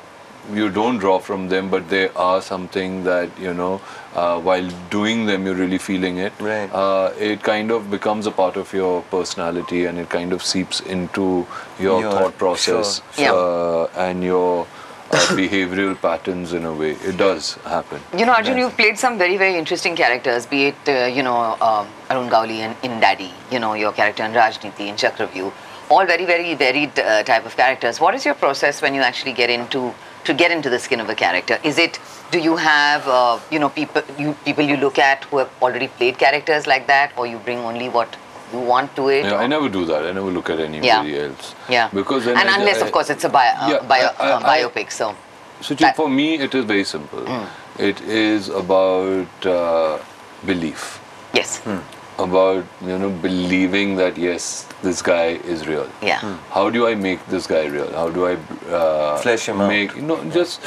you 0.52 0.71
don't 0.71 0.99
draw 0.99 1.19
from 1.19 1.49
them, 1.49 1.69
but 1.71 1.88
they 1.88 2.09
are 2.11 2.40
something 2.43 3.05
that 3.05 3.28
you 3.38 3.55
know. 3.55 3.81
Uh, 4.14 4.40
while 4.40 4.69
doing 4.90 5.26
them, 5.26 5.45
you're 5.47 5.55
really 5.55 5.78
feeling 5.78 6.17
it. 6.19 6.33
Right. 6.40 6.69
Uh, 6.73 7.12
it 7.19 7.43
kind 7.43 7.71
of 7.71 7.90
becomes 7.90 8.26
a 8.26 8.31
part 8.31 8.57
of 8.57 8.73
your 8.73 9.02
personality, 9.02 9.85
and 9.85 9.99
it 9.99 10.09
kind 10.09 10.33
of 10.33 10.43
seeps 10.43 10.81
into 10.81 11.47
your, 11.78 12.00
Your- 12.00 12.12
thought 12.12 12.37
process 12.38 13.00
sure, 13.14 13.25
Yeah. 13.25 13.33
uh, 13.33 13.90
and 13.97 14.25
your 14.25 14.67
uh, 15.11 15.17
behavioral 15.43 16.00
patterns. 16.00 16.52
In 16.52 16.64
a 16.64 16.73
way, 16.73 16.93
it 17.05 17.17
does 17.17 17.55
happen. 17.64 18.00
You 18.17 18.26
know, 18.26 18.33
Arjun, 18.33 18.59
you've 18.59 18.76
played 18.76 18.99
some 18.99 19.19
very, 19.19 19.37
very 19.37 19.57
interesting 19.57 19.95
characters, 19.95 20.47
be 20.47 20.67
it, 20.69 20.88
uh, 20.88 21.05
you 21.07 21.23
know, 21.23 21.37
um, 21.61 21.87
Arun 22.11 22.28
Gowli 22.28 22.59
in, 22.61 22.75
in 22.83 22.99
Daddy, 23.00 23.33
you 23.52 23.59
know, 23.61 23.75
your 23.75 23.93
character 23.93 24.25
in 24.25 24.33
Raajneeti, 24.33 24.88
in 24.88 24.97
Chakravyuh, 24.97 25.52
all 25.90 26.05
very, 26.07 26.25
very 26.25 26.55
varied 26.55 26.99
uh, 26.99 27.23
type 27.23 27.47
of 27.47 27.57
characters. 27.57 28.00
What 28.00 28.14
is 28.14 28.25
your 28.25 28.35
process 28.35 28.83
when 28.83 28.95
you 28.95 29.02
actually 29.02 29.33
get 29.35 29.49
into 29.49 29.95
to 30.28 30.35
get 30.35 30.50
into 30.50 30.70
the 30.70 30.78
skin 30.78 31.00
of 31.00 31.08
a 31.08 31.14
character? 31.25 31.58
Is 31.64 31.78
it, 31.78 31.99
do 32.30 32.38
you 32.38 32.56
have, 32.56 33.06
uh, 33.08 33.38
you 33.50 33.58
know, 33.58 33.68
people 33.70 34.02
you 34.18 34.32
people 34.44 34.64
you 34.73 34.76
look 34.87 34.99
at 35.11 35.25
who 35.25 35.38
have 35.42 35.50
already 35.68 35.88
played 36.00 36.18
characters 36.25 36.66
like 36.73 36.87
that, 36.87 37.12
or 37.18 37.26
you 37.26 37.38
bring 37.49 37.58
only 37.70 37.88
what 37.88 38.16
you 38.52 38.61
want 38.73 38.94
to 38.97 39.08
it? 39.08 39.25
Yeah, 39.25 39.37
I 39.44 39.47
never 39.47 39.68
do 39.78 39.85
that. 39.92 40.04
I 40.11 40.12
never 40.18 40.30
look 40.38 40.50
at 40.56 40.61
anybody 40.66 41.12
Yeah. 41.14 41.23
else. 41.28 41.54
Yeah. 41.76 41.88
Because 42.00 42.26
and 42.26 42.38
I- 42.38 42.58
unless, 42.58 42.82
I- 42.82 42.87
of 42.87 42.92
course, 42.99 43.11
it's 43.16 43.25
a 43.25 43.32
bio, 43.38 43.54
Yeah, 43.73 43.80
bio, 43.94 44.11
I- 44.18 44.30
uh, 44.32 44.40
biopic, 44.52 44.92
so. 45.00 45.14
So 45.61 45.75
That- 45.75 45.97
for 45.97 46.08
me, 46.08 46.26
it 46.49 46.54
is 46.54 46.64
very 46.64 46.85
simple. 46.85 47.25
Hmm. 47.26 47.47
It 47.90 48.00
is 48.00 48.49
about 48.49 49.47
uh, 49.58 49.99
belief. 50.52 51.00
Yes. 51.32 51.61
About 52.19 52.65
you 52.91 52.99
know 52.99 53.11
believing 53.25 53.97
that 53.97 54.17
yes 54.19 54.67
this 54.83 55.01
guy 55.03 55.27
is 55.55 55.67
real 55.69 55.89
Yeah. 56.03 56.21
how 56.51 56.69
do 56.77 56.87
i 56.89 56.95
make 56.95 57.25
this 57.35 57.47
guy 57.47 57.65
real 57.67 57.91
how 57.93 58.09
do 58.11 58.27
i 58.27 58.35
uh, 58.79 59.17
Flesh 59.19 59.49
him 59.49 59.61
out. 59.61 59.69
make 59.69 59.97
no 60.11 60.17
just 60.39 60.61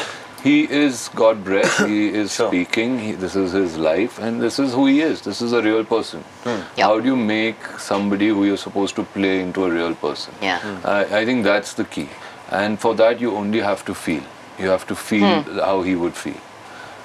he 0.44 0.64
is 0.76 1.08
God 1.14 1.44
breath. 1.44 1.74
He 1.86 2.08
is 2.20 2.34
Sure. 2.36 2.48
speaking. 2.48 2.98
He, 2.98 3.12
this 3.24 3.36
is 3.36 3.52
his 3.52 3.78
life, 3.78 4.18
and 4.18 4.42
this 4.42 4.58
is 4.58 4.74
who 4.74 4.88
he 4.88 5.02
is. 5.08 5.22
This 5.22 5.40
is 5.40 5.54
a 5.54 5.62
real 5.62 5.84
person. 5.86 6.22
Hmm. 6.46 6.56
Yeah. 6.80 6.88
How 6.88 7.00
do 7.00 7.06
you 7.10 7.16
make 7.16 7.68
somebody 7.78 8.30
who 8.30 8.46
you're 8.46 8.58
supposed 8.64 8.96
to 8.96 9.04
play 9.18 9.40
into 9.42 9.66
a 9.66 9.70
real 9.70 9.94
person? 9.94 10.34
Yeah. 10.42 10.58
Hmm. 10.64 10.72
Mm. 10.78 10.90
I, 10.96 11.20
I 11.20 11.26
think 11.26 11.44
that's 11.44 11.76
the 11.76 11.84
key. 11.84 12.08
And 12.50 12.80
for 12.80 12.96
that, 12.96 13.22
you 13.22 13.36
only 13.42 13.60
have 13.60 13.86
to 13.92 13.94
feel. 13.94 14.24
You 14.58 14.70
have 14.70 14.88
to 14.88 14.96
feel 14.96 15.44
Hmm. 15.44 15.60
how 15.60 15.84
he 15.84 15.94
would 15.96 16.16
feel. 16.16 16.42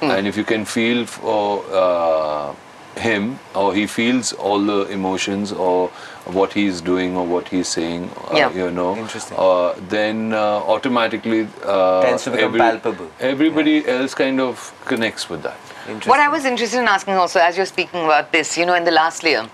And 0.00 0.26
if 0.26 0.38
you 0.38 0.45
can 0.55 0.65
feel 0.65 1.05
for 1.05 1.62
uh, 1.83 2.55
him, 2.97 3.38
or 3.55 3.75
he 3.75 3.87
feels 3.87 4.33
all 4.33 4.59
the 4.59 4.87
emotions, 4.91 5.53
or 5.53 5.88
what 6.25 6.53
he's 6.53 6.81
doing, 6.81 7.17
or 7.17 7.25
what 7.26 7.49
he's 7.49 7.69
saying, 7.69 8.11
uh, 8.31 8.37
Yeah. 8.37 8.50
you 8.53 8.71
know, 8.71 8.97
Interesting. 8.97 9.37
uh, 9.38 9.75
then 9.88 10.33
uh, 10.33 10.62
automatically 10.75 11.47
uh, 11.65 12.03
Tends 12.03 12.25
to 12.25 12.31
become 12.31 12.55
palpable. 12.55 13.11
Everybody 13.21 13.87
else 13.87 14.15
kind 14.15 14.41
of 14.41 14.73
connects 14.87 15.29
with 15.29 15.43
that. 15.43 15.57
Interesting. 15.88 16.11
What 16.11 16.21
I 16.21 16.29
was 16.29 16.45
interested 16.45 16.81
in 16.81 16.88
asking 16.88 17.15
also, 17.15 17.38
as 17.41 17.57
you're 17.57 17.67
speaking 17.67 18.05
about 18.05 18.33
this, 18.33 18.57
you 18.59 18.67
know, 18.67 18.75
in 18.75 18.85
the 18.85 18.91
Last 18.91 19.23
Lear, 19.23 19.49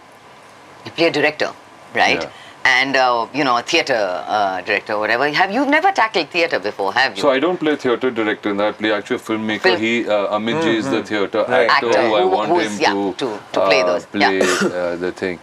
you 0.84 0.90
play 0.92 1.06
a 1.08 1.10
director, 1.10 1.50
right? 1.94 2.22
Yeah. 2.22 2.30
And 2.64 2.94
uh, 2.96 3.26
you 3.34 3.42
know, 3.44 3.56
a 3.56 3.62
theatre 3.62 3.94
uh, 4.26 4.60
director, 4.62 4.96
whatever. 4.98 5.28
Have 5.32 5.50
you 5.50 5.66
never 5.66 5.90
tackled 5.90 6.30
theatre 6.30 6.60
before? 6.60 6.92
Have 6.92 7.16
you? 7.16 7.22
So 7.22 7.30
I 7.30 7.40
don't 7.40 7.58
play 7.58 7.74
theatre 7.76 8.10
director, 8.10 8.50
and 8.50 8.62
I 8.62 8.70
play 8.72 8.92
actually 8.92 9.16
a 9.16 9.18
filmmaker. 9.18 9.62
Film- 9.62 9.80
He 9.80 10.06
uh, 10.06 10.38
Amit 10.38 10.62
ji 10.62 10.76
is 10.76 10.88
the 10.88 11.02
theatre 11.02 11.44
Right. 11.48 11.68
actor, 11.68 11.88
Actor 11.88 12.02
who 12.08 12.14
I 12.14 12.24
want 12.24 12.50
who's- 12.50 12.72
him 12.74 12.80
yeah, 12.80 12.92
to 12.92 13.12
to- 13.14 13.40
to 13.52 13.60
play 13.66 13.82
uh, 13.82 13.86
those, 13.86 14.06
yeah. 14.14 14.28
play 14.28 14.40
uh, 14.80 14.96
the 14.96 15.12
thing. 15.12 15.38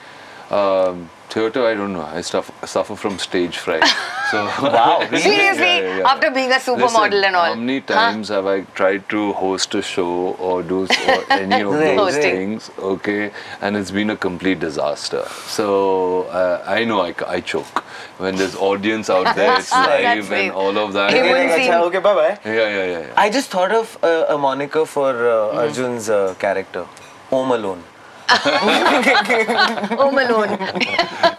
Um, 0.49 1.09
theatre, 1.29 1.65
I 1.65 1.73
don't 1.75 1.93
know. 1.93 2.01
I 2.01 2.21
suffer, 2.21 2.53
suffer 2.67 2.95
from 2.95 3.17
stage 3.19 3.57
fright. 3.57 3.83
So 4.31 4.45
Wow, 4.61 4.99
really? 5.11 5.21
Seriously, 5.21 6.01
after 6.03 6.31
being 6.31 6.51
a 6.51 6.55
supermodel 6.55 7.11
Listen, 7.11 7.23
and 7.25 7.35
all. 7.35 7.45
How 7.45 7.55
many 7.55 7.79
Huh? 7.79 7.85
times 7.93 8.29
have 8.29 8.45
I 8.47 8.61
tried 8.79 9.07
to 9.09 9.33
host 9.33 9.75
a 9.75 9.81
show 9.81 10.09
or 10.49 10.63
do 10.63 10.79
or 10.83 11.23
any 11.31 11.61
of 11.61 11.73
those 11.73 12.13
right. 12.15 12.21
things? 12.23 12.69
Okay, 12.79 13.31
and 13.61 13.77
it's 13.77 13.91
been 13.91 14.09
a 14.11 14.17
complete 14.17 14.59
disaster. 14.59 15.23
So 15.47 16.23
uh, 16.41 16.63
I 16.65 16.83
know 16.85 17.01
I, 17.01 17.13
I 17.27 17.41
choke 17.41 17.83
when 18.17 18.35
there's 18.35 18.55
audience 18.55 19.09
out 19.09 19.35
there. 19.35 19.57
It's 19.59 19.71
live 19.71 20.31
and 20.31 20.51
all 20.51 20.77
of 20.77 20.93
that. 20.93 21.13
It 21.13 21.17
Okay, 21.19 21.31
wouldn't 21.31 21.53
seem- 21.53 21.73
okay, 21.73 21.99
bye 21.99 22.15
bye. 22.15 22.39
Yeah, 22.45 22.53
yeah, 22.53 22.85
yeah. 22.85 22.99
yeah. 22.99 23.13
I 23.17 23.29
just 23.29 23.49
thought 23.49 23.71
of 23.71 23.97
a, 24.03 24.25
a 24.35 24.37
moniker 24.37 24.85
for 24.85 25.09
uh, 25.29 25.49
Hmm. 25.51 25.57
Arjun's 25.59 26.09
uh, 26.09 26.35
character, 26.39 26.85
Home 27.29 27.51
Alone. 27.51 27.83
Home 29.97 30.17
Alone. 30.17 30.49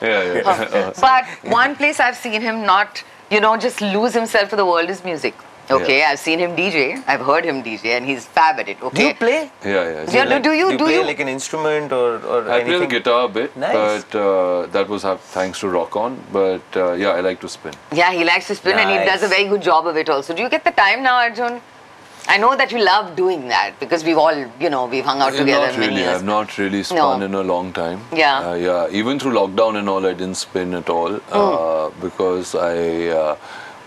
yeah, 0.00 0.35
yeah. 0.35 0.92
but 1.00 1.25
one 1.52 1.76
place 1.76 2.00
I've 2.00 2.16
seen 2.16 2.40
him 2.40 2.64
not, 2.66 3.02
you 3.30 3.40
know, 3.40 3.56
just 3.56 3.80
lose 3.80 4.12
himself 4.14 4.50
to 4.50 4.56
the 4.56 4.66
world 4.66 4.90
is 4.90 5.04
music. 5.04 5.35
Okay, 5.70 5.99
Yeah. 6.00 6.09
I've 6.11 6.18
seen 6.18 6.40
him 6.40 6.56
DJ. 6.56 7.00
I've 7.06 7.20
heard 7.20 7.44
him 7.44 7.62
DJ, 7.62 7.97
and 7.97 8.04
he's 8.04 8.26
fab 8.26 8.59
at 8.59 8.68
it. 8.68 8.82
Okay. 8.82 8.97
Do 8.97 9.06
you 9.06 9.14
play? 9.14 9.50
yeah, 9.64 9.70
yeah. 9.70 10.00
Yeah, 10.00 10.25
So 10.25 10.25
do 10.25 10.35
you? 10.35 10.40
do 10.40 10.52
you 10.52 10.70
Do 10.78 10.85
play 10.85 10.94
you? 10.94 11.04
like 11.04 11.20
an 11.20 11.28
instrument 11.28 11.92
or, 11.92 12.16
or 12.26 12.40
I 12.40 12.44
play 12.44 12.61
anything? 12.62 12.80
the 12.80 12.87
guitar 12.88 13.26
a 13.26 13.28
bit, 13.28 13.56
Nice. 13.56 14.02
but 14.04 14.18
uh, 14.18 14.66
that 14.66 14.88
was 14.88 15.04
thanks 15.04 15.61
to 15.61 15.68
Rock 15.68 15.94
On. 15.94 16.18
But 16.32 16.62
uh, 16.75 16.92
yeah, 16.94 17.11
I 17.11 17.20
like 17.20 17.40
to 17.42 17.49
spin. 17.49 17.73
Yeah, 17.92 18.11
he 18.12 18.25
likes 18.25 18.49
to 18.49 18.56
spin, 18.56 18.78
and 18.80 18.90
he 18.90 18.97
does 19.09 19.23
a 19.23 19.28
very 19.28 19.47
good 19.47 19.62
job 19.62 19.87
of 19.87 19.97
it 19.97 20.09
also. 20.11 20.35
Do 20.35 20.42
you 20.42 20.49
get 20.49 20.64
the 20.64 20.73
time 20.73 21.04
now, 21.04 21.14
Arjun? 21.18 21.61
I 22.28 22.36
know 22.38 22.56
that 22.56 22.70
you 22.72 22.82
love 22.84 23.16
doing 23.16 23.48
that 23.48 23.78
because 23.80 24.04
we've 24.04 24.18
all, 24.18 24.36
you 24.60 24.70
know, 24.70 24.86
we've 24.86 25.04
hung 25.04 25.20
out 25.20 25.32
together 25.32 25.66
not 25.68 25.78
many 25.78 25.88
really. 25.88 26.00
years. 26.02 26.16
I've 26.16 26.24
not 26.24 26.58
really 26.58 26.82
spun 26.82 27.20
No. 27.20 27.26
in 27.26 27.34
a 27.34 27.42
long 27.42 27.72
time. 27.72 28.02
Yeah. 28.12 28.50
Uh, 28.50 28.54
yeah. 28.54 28.88
Even 28.90 29.18
through 29.18 29.32
lockdown 29.32 29.76
and 29.76 29.88
all, 29.88 30.06
I 30.06 30.12
didn't 30.12 30.36
spin 30.36 30.74
at 30.74 30.88
all 30.88 31.18
uh, 31.32 31.90
because 32.00 32.54
I 32.54 33.08
uh, 33.08 33.36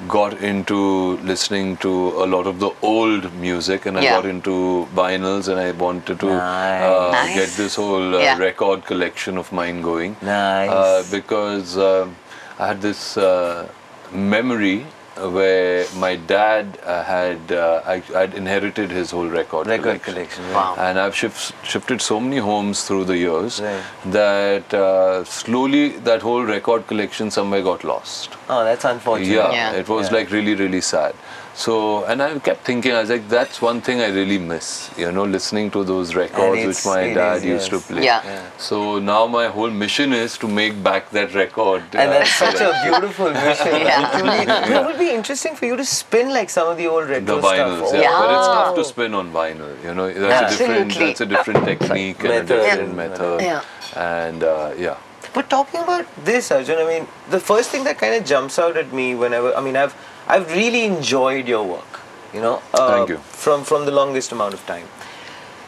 got 0.07 0.33
into 0.41 1.17
listening 1.19 1.77
to 1.77 1.89
a 2.23 2.25
lot 2.25 2.45
of 2.47 2.59
the 2.59 2.71
old 2.81 3.33
music 3.35 3.85
and 3.85 3.97
I 3.97 4.01
Yeah. 4.01 4.15
got 4.17 4.25
into 4.25 4.87
vinyls 4.93 5.47
and 5.47 5.59
I 5.59 5.71
wanted 5.71 6.19
to 6.19 6.29
uh, 6.31 7.09
Nice. 7.13 7.35
get 7.35 7.49
this 7.51 7.75
whole 7.75 8.15
uh, 8.15 8.19
Yeah. 8.19 8.37
record 8.37 8.83
collection 8.85 9.37
of 9.37 9.51
mine 9.53 9.81
going. 9.81 10.17
Nice. 10.21 10.69
Uh, 10.69 11.03
because 11.11 11.77
um, 11.77 12.15
I 12.59 12.67
had 12.67 12.81
this 12.81 13.15
uh, 13.15 13.67
memory 14.11 14.85
where 15.17 15.86
my 15.96 16.15
dad 16.15 16.79
uh, 16.84 17.03
had 17.03 17.51
uh, 17.51 17.82
I, 17.86 18.01
I'd 18.15 18.34
inherited 18.34 18.89
his 18.89 19.12
whole 19.12 19.27
record, 19.27 19.67
Record 19.67 20.01
collection, 20.01 20.43
right. 20.46 20.53
Wow. 20.53 20.75
and 20.77 21.00
I've 21.00 21.15
shift, 21.15 21.53
shifted 21.65 22.01
so 22.01 22.20
many 22.20 22.38
homes 22.38 22.84
through 22.84 23.05
the 23.05 23.17
years 23.17 23.62
Right. 23.62 23.84
that 24.05 24.74
uh, 24.74 25.24
slowly 25.25 25.89
that 26.00 26.22
whole 26.22 26.43
record 26.43 26.88
collection 26.88 27.29
somewhere 27.32 27.62
got 27.62 27.84
lost. 27.84 28.32
Oh, 28.50 28.63
that's 28.63 28.86
unfortunate. 28.86 29.29
Yeah, 29.29 29.51
Yeah. 29.51 29.72
it 29.74 29.88
was 29.88 30.10
Yeah. 30.10 30.17
like 30.17 30.32
really, 30.32 30.55
really 30.55 30.82
sad. 30.82 31.13
So, 31.55 32.03
and 32.05 32.19
I 32.22 32.39
kept 32.39 32.65
thinking, 32.65 32.93
I 32.93 33.01
was 33.01 33.10
like, 33.12 33.29
that's 33.29 33.62
one 33.62 33.79
thing 33.79 34.01
I 34.01 34.07
really 34.07 34.39
miss, 34.39 34.89
you 34.98 35.12
know, 35.12 35.24
listening 35.24 35.69
to 35.72 35.83
those 35.83 36.15
records 36.15 36.65
which 36.65 36.83
my 36.86 37.13
dad 37.13 37.38
is, 37.38 37.45
used 37.45 37.69
to 37.69 37.79
play. 37.79 38.03
Yeah. 38.05 38.22
Yeah. 38.25 38.50
So 38.57 38.98
now 38.98 39.27
my 39.27 39.48
whole 39.48 39.69
mission 39.69 40.13
is 40.13 40.36
to 40.39 40.48
make 40.48 40.81
back 40.81 41.12
that 41.12 41.36
record. 41.36 41.83
And 41.93 42.10
uh, 42.10 42.13
that's 42.13 42.31
such 42.45 42.60
a 42.60 42.74
beautiful 42.83 43.29
mission. 43.31 43.67
Yeah. 43.67 44.10
Truly, 44.17 44.75
It 44.79 44.86
would 44.88 44.98
be 44.98 45.12
interesting 45.12 45.55
for 45.55 45.65
you 45.67 45.75
to 45.75 45.86
spin 45.86 46.29
like 46.29 46.50
some 46.50 46.67
of 46.67 46.77
the 46.77 46.88
old 46.88 47.07
retro 47.07 47.36
the 47.36 47.41
vinyls, 47.48 47.88
stuff. 47.89 48.01
yeah. 48.01 48.19
But 48.19 48.38
it's 48.39 48.48
tough 48.48 48.75
to 48.75 48.83
spin 48.86 49.13
on 49.13 49.31
vinyl, 49.31 49.83
you 49.83 49.93
know. 49.93 50.12
That's 50.12 50.55
a 50.55 50.57
different, 50.57 50.86
Absolutely. 50.88 51.05
that's 51.07 51.22
a 51.22 51.25
different 51.27 51.65
technique 51.65 52.19
and 52.24 52.27
a 52.27 52.29
Method. 52.29 52.48
different 52.48 52.89
Yeah. 52.89 52.95
method. 52.95 53.41
Yeah. 53.41 53.63
And 53.95 54.43
uh, 54.43 54.74
yeah. 54.75 54.98
But 55.36 55.50
talking 55.51 55.81
about 55.81 56.05
this, 56.25 56.51
Arjun, 56.51 56.77
I 56.79 56.86
mean, 56.88 57.07
the 57.29 57.39
first 57.39 57.69
thing 57.69 57.83
that 57.86 57.98
kind 58.00 58.15
of 58.15 58.25
jumps 58.25 58.57
out 58.57 58.75
at 58.75 58.91
me 58.91 59.13
whenever, 59.15 59.55
I 59.55 59.62
mean, 59.62 59.75
I've 59.75 59.93
I've 60.27 60.51
really 60.53 60.86
enjoyed 60.86 61.48
your 61.48 61.63
work. 61.63 62.00
You 62.34 62.42
know, 62.42 62.62
uh, 62.74 62.88
Thank 62.92 63.10
you. 63.10 63.18
From 63.18 63.63
from 63.63 63.86
the 63.86 63.92
longest 63.92 64.32
amount 64.32 64.53
of 64.53 64.65
time. 64.65 64.88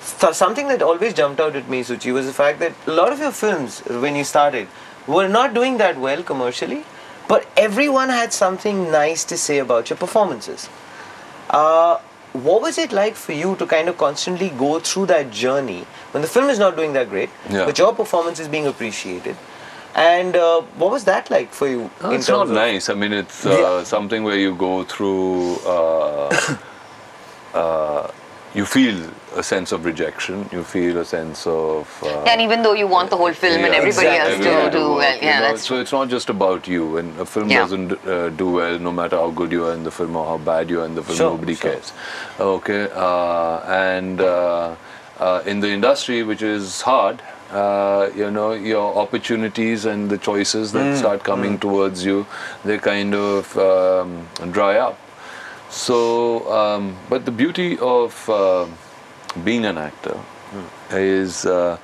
So 0.02 0.32
something 0.32 0.68
that 0.70 0.82
always 0.82 1.14
jumped 1.14 1.40
out 1.40 1.56
at 1.56 1.68
me, 1.70 1.82
Suchi, 1.84 2.14
was 2.14 2.26
the 2.28 2.34
fact 2.34 2.60
that 2.60 2.74
a 2.88 2.92
lot 2.92 3.12
of 3.12 3.20
your 3.20 3.32
films, 3.32 3.80
when 4.06 4.16
you 4.16 4.24
started, 4.24 4.68
were 5.08 5.28
not 5.28 5.54
doing 5.54 5.78
that 5.78 5.98
well 5.98 6.24
commercially, 6.24 6.84
but 7.28 7.48
everyone 7.58 8.10
had 8.10 8.32
something 8.34 8.92
nice 8.92 9.24
to 9.26 9.38
say 9.38 9.58
about 9.60 9.90
your 9.90 9.98
performances. 9.98 10.70
Uh, 11.50 11.98
what 12.34 12.62
was 12.62 12.78
it 12.78 12.92
like 12.92 13.16
for 13.16 13.32
you 13.32 13.56
to 13.56 13.66
kind 13.66 13.88
of 13.90 13.98
constantly 13.98 14.50
go 14.50 14.80
through 14.80 15.06
that 15.08 15.32
journey 15.32 15.86
when 16.12 16.22
the 16.22 16.28
film 16.28 16.50
is 16.50 16.60
not 16.60 16.76
doing 16.76 16.94
that 16.94 17.10
great, 17.10 17.30
Yeah. 17.50 17.66
but 17.66 17.78
your 17.78 17.94
performance 17.94 18.40
is 18.40 18.48
being 18.48 18.68
appreciated? 18.68 19.36
And 19.96 20.36
uh, 20.36 20.62
what 20.78 20.92
was 20.92 21.06
that 21.06 21.30
like 21.32 21.54
for 21.54 21.68
you? 21.68 21.90
No, 22.04 22.10
in 22.10 22.16
it's 22.20 22.28
not 22.30 22.48
of- 22.48 22.52
nice. 22.54 22.90
I 22.90 22.94
mean, 22.96 23.14
it's 23.14 23.46
uh, 23.46 23.50
Yeah. 23.50 23.84
something 23.84 24.24
where 24.24 24.38
you 24.38 24.54
go 24.56 24.84
through. 24.84 25.56
Uh, 25.66 26.58
uh, 27.54 28.12
you 28.54 28.66
feel 28.66 29.10
a 29.36 29.44
sense 29.44 29.72
of 29.74 29.84
rejection. 29.86 30.50
You 30.52 30.64
feel 30.64 30.98
a 30.98 31.06
sense 31.06 31.46
of. 31.46 31.88
Uh, 32.04 32.24
And 32.24 32.42
even 32.42 32.62
though 32.62 32.74
you 32.74 32.88
want 32.88 33.10
the 33.10 33.18
whole 33.18 33.34
film 33.34 33.64
and 33.66 33.74
everybody 33.74 34.08
exactly. 34.08 34.34
else 34.34 34.44
to 34.44 34.50
everybody 34.50 34.78
do 34.78 34.90
work, 34.90 34.98
well, 35.00 35.16
you 35.16 35.28
yeah, 35.28 35.40
know, 35.40 35.48
that's 35.48 35.64
so 35.68 35.80
it's 35.80 35.92
not 35.92 36.08
just 36.10 36.30
about 36.30 36.68
you. 36.68 36.98
And 36.98 37.20
a 37.20 37.25
film 37.25 37.50
Yeah. 37.50 37.60
doesn't 37.64 37.92
uh, 38.08 38.30
do 38.30 38.50
well, 38.52 38.80
no 38.80 38.92
matter 38.94 39.18
how 39.18 39.30
good 39.32 39.52
you 39.52 39.66
are 39.66 39.74
in 39.74 39.84
the 39.84 39.92
film 39.92 40.16
or 40.16 40.25
how 40.25 40.38
bad 40.38 40.70
you 40.70 40.82
are 40.82 40.86
in 40.86 40.96
the 40.96 41.04
film, 41.04 41.18
Sure, 41.18 41.32
nobody 41.32 41.56
sure. 41.56 41.72
cares. 41.72 41.94
Okay, 42.40 42.88
uh, 42.94 43.60
and 43.88 44.22
uh, 44.22 44.75
uh, 45.20 45.42
in 45.46 45.60
the 45.60 45.70
industry, 45.70 46.24
which 46.24 46.42
is 46.42 46.82
hard. 46.82 47.22
Uh, 47.52 48.10
you 48.16 48.32
know 48.32 48.54
your 48.54 48.98
opportunities 48.98 49.86
and 49.86 50.10
the 50.10 50.18
choices 50.18 50.72
that 50.72 50.86
Mm, 50.86 50.98
start 50.98 51.24
coming 51.24 51.60
towards 51.60 52.04
you 52.04 52.25
they 52.64 52.78
kind 52.80 53.14
of 53.14 53.56
um, 53.58 54.28
dry 54.52 54.78
up 54.78 54.98
so 55.70 56.52
um, 56.52 56.96
but 57.08 57.25
the 57.25 57.32
beauty 57.32 57.78
of 57.80 58.30
uh, 58.30 58.66
being 59.44 59.66
an 59.66 59.78
actor 59.78 60.18
is 60.92 61.46
uh, 61.46 61.78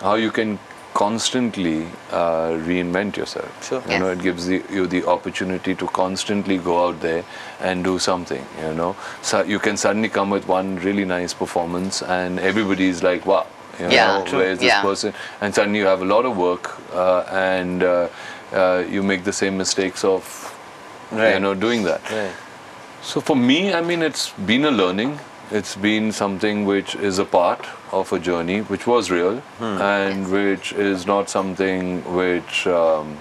how 0.00 0.14
you 0.14 0.30
can 0.30 0.58
constantly 0.94 1.86
uh, 2.10 2.52
reinvent 2.66 3.16
yourself. 3.16 3.68
Sure. 3.68 3.82
You 3.88 3.98
know, 3.98 4.08
it 4.10 4.22
gives 4.22 4.46
the, 4.46 4.62
you 4.70 4.86
the 4.86 5.04
opportunity 5.06 5.74
to 5.74 5.86
constantly 5.88 6.56
go 6.56 6.88
out 6.88 7.00
there 7.00 7.22
and 7.60 7.84
do 7.84 7.98
something. 7.98 8.44
You 8.62 8.72
know, 8.72 8.96
so 9.20 9.42
you 9.42 9.58
can 9.58 9.76
suddenly 9.76 10.08
come 10.08 10.30
with 10.30 10.48
one 10.48 10.76
really 10.76 11.04
nice 11.04 11.34
performance, 11.34 12.02
and 12.02 12.40
everybody's 12.40 13.02
like, 13.02 13.26
"Wow." 13.26 13.46
You 13.80 13.90
Yeah, 13.90 14.06
know, 14.18 14.24
true. 14.24 14.38
where 14.38 14.50
is 14.52 14.58
this 14.58 14.68
Yeah. 14.68 14.82
person? 14.82 15.12
And 15.40 15.54
suddenly 15.54 15.78
you 15.80 15.86
have 15.86 16.02
a 16.02 16.04
lot 16.04 16.24
of 16.24 16.36
work, 16.36 16.70
uh, 16.94 17.24
and 17.30 17.82
uh, 17.82 18.08
uh, 18.54 18.84
you 18.88 19.02
make 19.02 19.24
the 19.24 19.32
same 19.32 19.56
mistakes 19.58 20.04
of, 20.04 20.54
you 21.12 21.40
know, 21.40 21.54
doing 21.54 21.84
that. 21.84 22.00
Right. 22.10 22.32
So 23.02 23.20
for 23.20 23.36
me, 23.36 23.72
I 23.72 23.80
mean, 23.82 24.02
it's 24.02 24.30
been 24.46 24.64
a 24.64 24.70
learning. 24.70 25.18
It's 25.52 25.76
been 25.76 26.10
something 26.10 26.64
which 26.64 26.96
is 26.96 27.20
a 27.20 27.24
part 27.24 27.64
of 27.92 28.12
a 28.12 28.18
journey, 28.18 28.60
which 28.62 28.86
was 28.86 29.10
real, 29.10 29.40
and 29.60 30.30
which 30.32 30.72
is 30.72 31.06
not 31.06 31.30
something 31.30 32.02
which 32.16 32.66
um, 32.66 33.16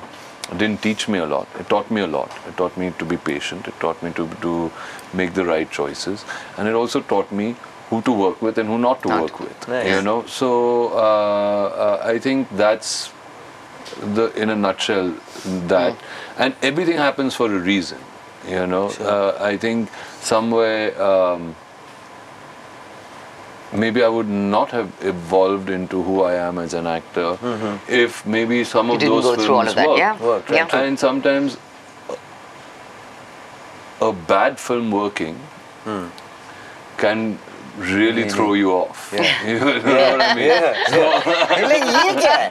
didn't 0.57 0.81
teach 0.81 1.07
me 1.07 1.19
a 1.19 1.25
lot. 1.25 1.47
It 1.59 1.69
taught 1.69 1.91
me 1.91 2.01
a 2.01 2.07
lot. 2.07 2.31
It 2.47 2.57
taught 2.57 2.75
me 2.77 2.91
to 2.97 3.05
be 3.05 3.17
patient. 3.17 3.67
It 3.67 3.79
taught 3.79 4.01
me 4.01 4.11
to 4.13 4.27
to 4.41 4.71
make 5.13 5.33
the 5.35 5.45
right 5.45 5.69
choices, 5.69 6.25
and 6.57 6.67
it 6.67 6.73
also 6.73 7.01
taught 7.01 7.31
me 7.31 7.55
who 7.89 8.01
to 8.01 8.11
work 8.11 8.41
with 8.41 8.57
and 8.57 8.67
who 8.69 8.77
not 8.77 9.01
to 9.03 9.09
Not 9.09 9.21
work 9.21 9.39
with. 9.39 9.67
Nice. 9.67 9.89
You 9.91 10.01
know, 10.01 10.25
so 10.25 10.89
uh, 10.89 10.97
uh, 10.97 12.01
I 12.13 12.17
think 12.19 12.47
that's 12.57 13.11
the 14.15 14.31
in 14.41 14.49
a 14.49 14.55
nutshell 14.55 15.13
that 15.67 15.95
and 16.37 16.55
everything 16.63 16.97
happens 16.97 17.35
for 17.35 17.45
a 17.55 17.59
reason 17.59 17.99
you 18.49 18.65
know 18.65 18.87
uh, 18.99 19.37
i 19.39 19.55
think 19.55 19.89
somewhere 20.21 20.99
um, 21.09 21.55
maybe 23.73 24.03
I 24.03 24.07
would 24.07 24.27
not 24.27 24.71
have 24.71 24.91
evolved 25.01 25.69
into 25.69 26.01
who 26.01 26.21
I 26.23 26.33
am 26.35 26.57
as 26.57 26.73
an 26.73 26.87
actor 26.87 27.37
if 27.87 28.25
maybe 28.25 28.63
some 28.63 28.87
You 28.89 28.95
of 28.95 29.01
those 29.01 29.23
films 29.35 29.49
all 29.49 29.67
of 29.67 29.75
that, 29.75 29.87
worked. 29.87 29.99
yeah? 29.99 30.19
Worked, 30.23 30.49
right. 30.49 30.73
yeah. 30.73 30.79
And 30.81 30.97
sometimes 30.97 31.57
a 34.01 34.11
bad 34.13 34.59
film 34.59 34.91
working 34.91 35.39
can 36.97 37.37
really 37.78 38.28
throw 38.28 38.52
you 38.54 38.72
off. 38.72 39.10
you 39.12 39.58
know 39.58 39.66
what 39.66 40.20
I 40.20 40.34
mean? 40.34 40.50
You're 40.94 41.68
like, 41.68 41.84
ये 41.86 42.12
क्या 42.20 42.32
है? 42.32 42.50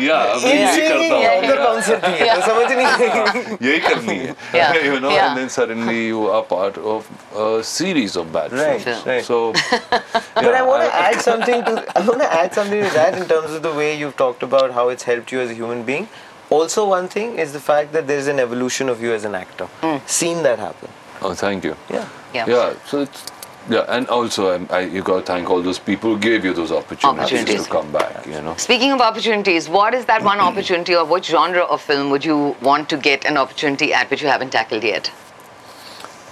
yeah, 0.00 0.32
अभी 0.34 0.50
यही 0.50 0.62
Insane 0.62 0.88
करता 0.88 1.14
हूँ. 1.14 1.22
younger 1.26 1.56
concept 1.66 2.06
ही 2.06 2.14
है, 2.18 2.34
तो 2.34 2.40
समझ 2.46 2.72
नहीं 2.72 3.68
यही 3.68 3.78
करनी 3.86 4.16
है. 4.24 4.34
Yeah. 4.54 4.74
you 4.86 5.00
know, 5.00 5.10
Yeah. 5.10 5.28
and 5.28 5.38
then 5.38 5.48
suddenly 5.56 5.98
you 6.06 6.26
are 6.38 6.42
part 6.42 6.78
of 6.94 7.06
a 7.44 7.62
series 7.62 8.16
of 8.16 8.32
bad 8.38 8.52
Right, 8.52 8.82
films. 8.82 9.06
right. 9.06 9.24
So, 9.24 9.52
But 10.34 10.54
I 10.54 10.62
want 10.70 10.82
to 10.88 10.94
add 11.04 11.20
something 11.28 11.62
to 11.68 11.84
I 11.94 12.00
want 12.08 12.20
to 12.26 12.32
add 12.40 12.54
something 12.60 12.82
to 12.88 12.90
that 12.96 13.20
in 13.22 13.28
terms 13.34 13.52
of 13.58 13.62
the 13.68 13.74
way 13.82 13.90
you've 14.02 14.16
talked 14.24 14.42
about 14.50 14.72
how 14.80 14.88
it's 14.96 15.04
helped 15.12 15.32
you 15.36 15.40
as 15.46 15.50
a 15.50 15.54
human 15.62 15.82
being. 15.92 16.08
Also, 16.56 16.82
one 16.88 17.08
thing 17.12 17.38
is 17.44 17.52
the 17.52 17.60
fact 17.68 17.92
that 17.98 18.06
there 18.08 18.18
is 18.24 18.28
an 18.34 18.38
evolution 18.48 18.88
of 18.96 19.00
you 19.06 19.12
as 19.20 19.24
an 19.24 19.34
actor. 19.44 19.68
Seen 20.18 20.42
that 20.50 20.58
happen. 20.68 20.88
oh, 21.22 21.32
thank 21.46 21.64
you. 21.64 21.74
Yeah. 21.94 22.04
Yeah. 22.34 22.46
Yeah, 22.56 22.74
so 22.90 23.00
it's 23.06 23.22
yeah, 23.69 23.85
and 23.89 24.07
also 24.07 24.55
um, 24.55 24.67
I, 24.69 24.81
you 24.81 25.01
got 25.01 25.19
to 25.19 25.25
thank 25.25 25.49
all 25.49 25.61
those 25.61 25.79
people 25.79 26.15
who 26.15 26.19
gave 26.19 26.43
you 26.43 26.53
those 26.53 26.71
opportunities, 26.71 27.21
Opportunities. 27.25 27.63
to 27.65 27.69
come 27.69 27.91
back. 27.91 28.25
You 28.25 28.41
know. 28.41 28.55
Speaking 28.57 28.91
of 28.91 29.01
opportunities, 29.01 29.69
what 29.69 29.93
is 29.93 30.05
that 30.05 30.23
one 30.23 30.39
opportunity 30.49 30.95
or 30.95 31.05
which 31.05 31.25
genre 31.27 31.63
of 31.63 31.81
film 31.81 32.09
would 32.09 32.25
you 32.25 32.55
want 32.61 32.89
to 32.89 32.97
get 32.97 33.25
an 33.25 33.37
opportunity 33.37 33.93
at 33.93 34.09
which 34.09 34.21
you 34.21 34.27
haven't 34.27 34.51
tackled 34.51 34.83
yet? 34.83 35.11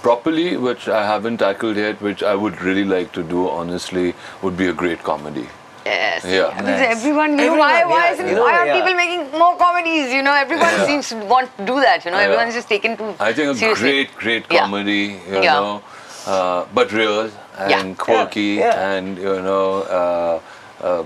properly, 0.02 0.56
which 0.56 0.88
I 0.88 1.04
haven't 1.06 1.38
tackled 1.38 1.76
yet, 1.76 2.00
which 2.00 2.22
I 2.22 2.34
would 2.34 2.60
really 2.62 2.84
like 2.84 3.12
to 3.12 3.22
do, 3.22 3.48
honestly, 3.50 4.14
would 4.42 4.56
be 4.56 4.68
a 4.68 4.72
great 4.72 5.00
comedy. 5.02 5.46
Yes. 5.84 6.24
Yeah. 6.24 6.48
Because 6.48 6.64
Nice. 6.66 6.96
everyone, 6.96 7.38
you 7.38 7.46
know, 7.46 7.56
why, 7.56 7.80
Everyone, 7.80 7.90
why, 7.98 8.04
yeah, 8.06 8.12
isn't, 8.12 8.28
you 8.28 8.34
know, 8.34 8.42
why 8.42 8.52
aren't 8.54 8.66
yeah. 8.68 8.80
people 8.80 8.94
making 8.94 9.38
more 9.38 9.56
comedies? 9.56 10.12
You 10.12 10.22
know, 10.22 10.32
everyone 10.32 10.66
Yeah. 10.68 10.86
seems 10.86 11.08
to 11.10 11.16
want 11.16 11.54
to 11.56 11.64
do 11.66 11.74
that. 11.80 12.04
You 12.04 12.10
know, 12.12 12.18
Yeah. 12.18 12.24
everyone's 12.28 12.54
just 12.54 12.68
taken 12.68 12.96
too 12.96 13.14
I 13.20 13.32
think 13.34 13.52
a 13.52 13.54
seriously. 13.54 13.90
great, 13.90 14.16
great 14.16 14.44
Yeah. 14.50 14.60
comedy, 14.60 15.20
you 15.28 15.42
Yeah. 15.42 15.54
know, 15.60 15.82
uh, 16.26 16.64
but 16.74 16.92
real 16.92 17.30
and 17.58 17.70
Yeah. 17.70 17.94
quirky 17.94 18.40
Yeah, 18.60 18.64
yeah. 18.74 18.90
and, 18.92 19.18
you 19.18 19.40
know, 19.42 19.82
uh, 19.82 20.40
uh, 20.86 21.04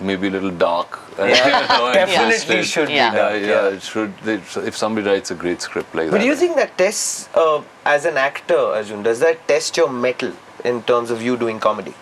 maybe 0.00 0.26
a 0.28 0.30
little 0.30 0.50
dark. 0.50 0.98
Yeah. 1.18 1.26
you 1.28 1.68
know, 1.68 1.92
Definitely 1.92 2.34
twisted. 2.34 2.66
should 2.66 2.88
be 2.88 2.94
Yeah. 2.94 3.12
Yeah, 3.14 3.28
done. 3.30 3.44
yeah, 3.44 3.68
it 3.76 3.82
should. 3.82 4.12
It, 4.26 4.40
if 4.68 4.76
somebody 4.76 5.06
writes 5.08 5.30
a 5.30 5.34
great 5.34 5.60
script 5.62 5.94
like 5.94 6.06
But 6.10 6.18
that. 6.18 6.20
do 6.22 6.26
you 6.26 6.36
think 6.36 6.56
that 6.56 6.76
tests, 6.78 7.28
uh, 7.34 7.60
as 7.84 8.04
an 8.06 8.16
actor, 8.16 8.58
Arjun, 8.58 9.02
does 9.02 9.20
that 9.20 9.46
test 9.46 9.76
your 9.76 9.88
mettle 9.90 10.32
in 10.64 10.82
terms 10.84 11.10
of 11.10 11.20
you 11.22 11.36
doing 11.36 11.60
comedy? 11.60 11.94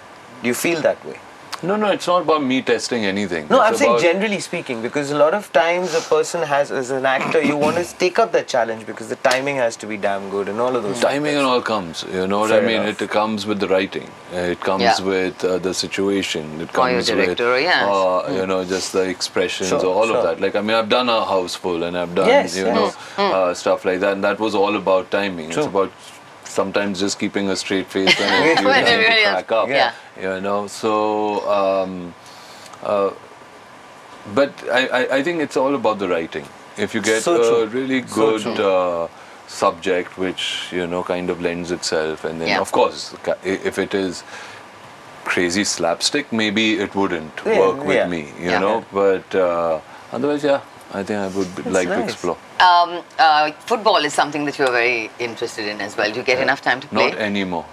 Do 0.42 0.48
you 0.48 0.54
feel 0.54 0.80
that 0.82 1.04
way? 1.04 1.18
No, 1.62 1.76
no, 1.76 1.90
it's 1.90 2.06
not 2.06 2.22
about 2.22 2.42
me 2.42 2.62
testing 2.62 3.04
anything. 3.04 3.46
No, 3.50 3.60
It's 3.60 3.68
I'm 3.68 3.76
saying 3.76 3.98
generally 4.00 4.40
speaking, 4.40 4.80
because 4.80 5.10
a 5.10 5.16
lot 5.16 5.34
of 5.34 5.52
times 5.52 5.94
a 5.94 6.00
person 6.00 6.42
has, 6.42 6.70
as 6.72 6.90
an 6.90 7.04
actor, 7.04 7.42
you 7.42 7.54
want 7.54 7.76
to 7.76 7.84
take 7.98 8.18
up 8.18 8.32
that 8.32 8.48
challenge 8.48 8.86
because 8.86 9.08
the 9.10 9.16
timing 9.16 9.56
has 9.56 9.76
to 9.76 9.86
be 9.86 9.98
damn 9.98 10.30
good 10.30 10.48
and 10.48 10.58
all 10.58 10.74
of 10.74 10.82
those. 10.82 11.00
Timing 11.00 11.36
and 11.36 11.44
all 11.46 11.60
comes, 11.60 12.02
you 12.10 12.26
know 12.26 12.40
what 12.40 12.50
Fair 12.50 12.62
I 12.62 12.66
mean? 12.66 12.82
enough. 12.82 13.02
It 13.02 13.10
comes 13.10 13.44
with 13.44 13.60
the 13.60 13.68
writing. 13.68 14.08
Uh, 14.32 14.38
It 14.54 14.60
comes 14.60 14.82
Yeah. 14.82 15.00
with 15.02 15.44
uh, 15.44 15.58
the 15.58 15.74
situation. 15.74 16.60
It 16.62 16.72
comes 16.72 17.06
director, 17.08 17.52
with, 17.52 17.62
yes. 17.62 17.82
uh, 17.86 18.32
you 18.38 18.46
know, 18.46 18.64
just 18.64 18.94
the 18.94 19.02
expressions 19.02 19.68
Sure, 19.68 19.84
or 19.84 19.94
all 19.94 20.06
sure. 20.06 20.16
of 20.16 20.22
that. 20.24 20.40
Like, 20.40 20.56
I 20.56 20.62
mean, 20.62 20.76
I've 20.76 20.88
done 20.88 21.10
a 21.10 21.20
Housefull 21.34 21.86
and 21.86 21.96
I've 21.98 22.14
done, 22.14 22.28
Yes, 22.28 22.56
you 22.56 22.64
yes. 22.64 22.74
know, 23.18 23.24
uh, 23.24 23.52
stuff 23.52 23.84
like 23.84 24.00
that. 24.00 24.14
And 24.14 24.24
that 24.24 24.40
was 24.40 24.54
all 24.54 24.76
about 24.76 25.10
timing. 25.10 25.50
True. 25.50 25.58
It's 25.64 25.66
about 25.66 25.92
sometimes 26.50 27.00
just 27.00 27.18
keeping 27.18 27.48
a 27.50 27.56
straight 27.56 27.86
face 27.86 28.18
when 28.18 28.58
you 28.58 28.64
When 28.64 28.84
to 28.84 28.90
everybody 28.90 29.22
else- 29.22 29.44
crack 29.46 29.52
up. 29.52 29.68
yeah. 29.68 29.92
You 30.20 30.40
know, 30.40 30.66
so. 30.66 31.48
Um, 31.58 32.14
uh, 32.82 33.10
but 34.34 34.52
I, 34.70 34.86
I, 34.86 35.16
I 35.16 35.22
think 35.22 35.40
it's 35.40 35.56
all 35.56 35.74
about 35.74 35.98
the 35.98 36.08
writing. 36.08 36.46
If 36.76 36.94
you 36.94 37.00
get 37.00 37.22
So 37.22 37.62
a 37.62 37.66
really 37.66 38.00
good 38.02 38.42
true. 38.42 38.52
uh, 38.64 39.08
subject 39.46 40.16
which 40.18 40.68
you 40.72 40.86
know 40.86 41.02
kind 41.02 41.30
of 41.30 41.40
lends 41.40 41.70
itself, 41.72 42.24
and 42.24 42.40
then 42.40 42.48
Yeah. 42.48 42.60
of 42.60 42.70
course 42.72 43.14
if 43.44 43.78
it 43.78 43.94
is 43.94 44.22
crazy 45.24 45.64
slapstick, 45.64 46.32
maybe 46.32 46.78
it 46.78 46.94
wouldn't 46.94 47.32
Yeah, 47.46 47.58
work 47.60 47.84
with 47.84 47.96
yeah. 47.96 48.06
me, 48.08 48.20
you 48.38 48.50
Yeah. 48.50 48.58
know. 48.60 48.84
But 48.92 49.34
uh, 49.34 49.80
otherwise, 50.12 50.44
yeah, 50.44 50.60
I 50.92 51.02
think 51.02 51.18
I 51.18 51.28
would 51.28 51.54
be- 51.56 51.70
like 51.70 51.88
to 51.88 52.02
explore. 52.04 52.36
Um, 52.60 53.02
uh, 53.18 53.52
football 53.52 54.04
is 54.04 54.12
something 54.12 54.44
that 54.44 54.58
you're 54.58 54.70
very 54.70 55.10
interested 55.18 55.66
in 55.66 55.80
as 55.80 55.96
well. 55.96 56.10
Do 56.10 56.18
you 56.18 56.22
get 56.22 56.40
enough 56.40 56.60
time 56.60 56.80
to 56.80 56.88
play? 56.88 57.10
Not 57.10 57.18
anymore. 57.18 57.64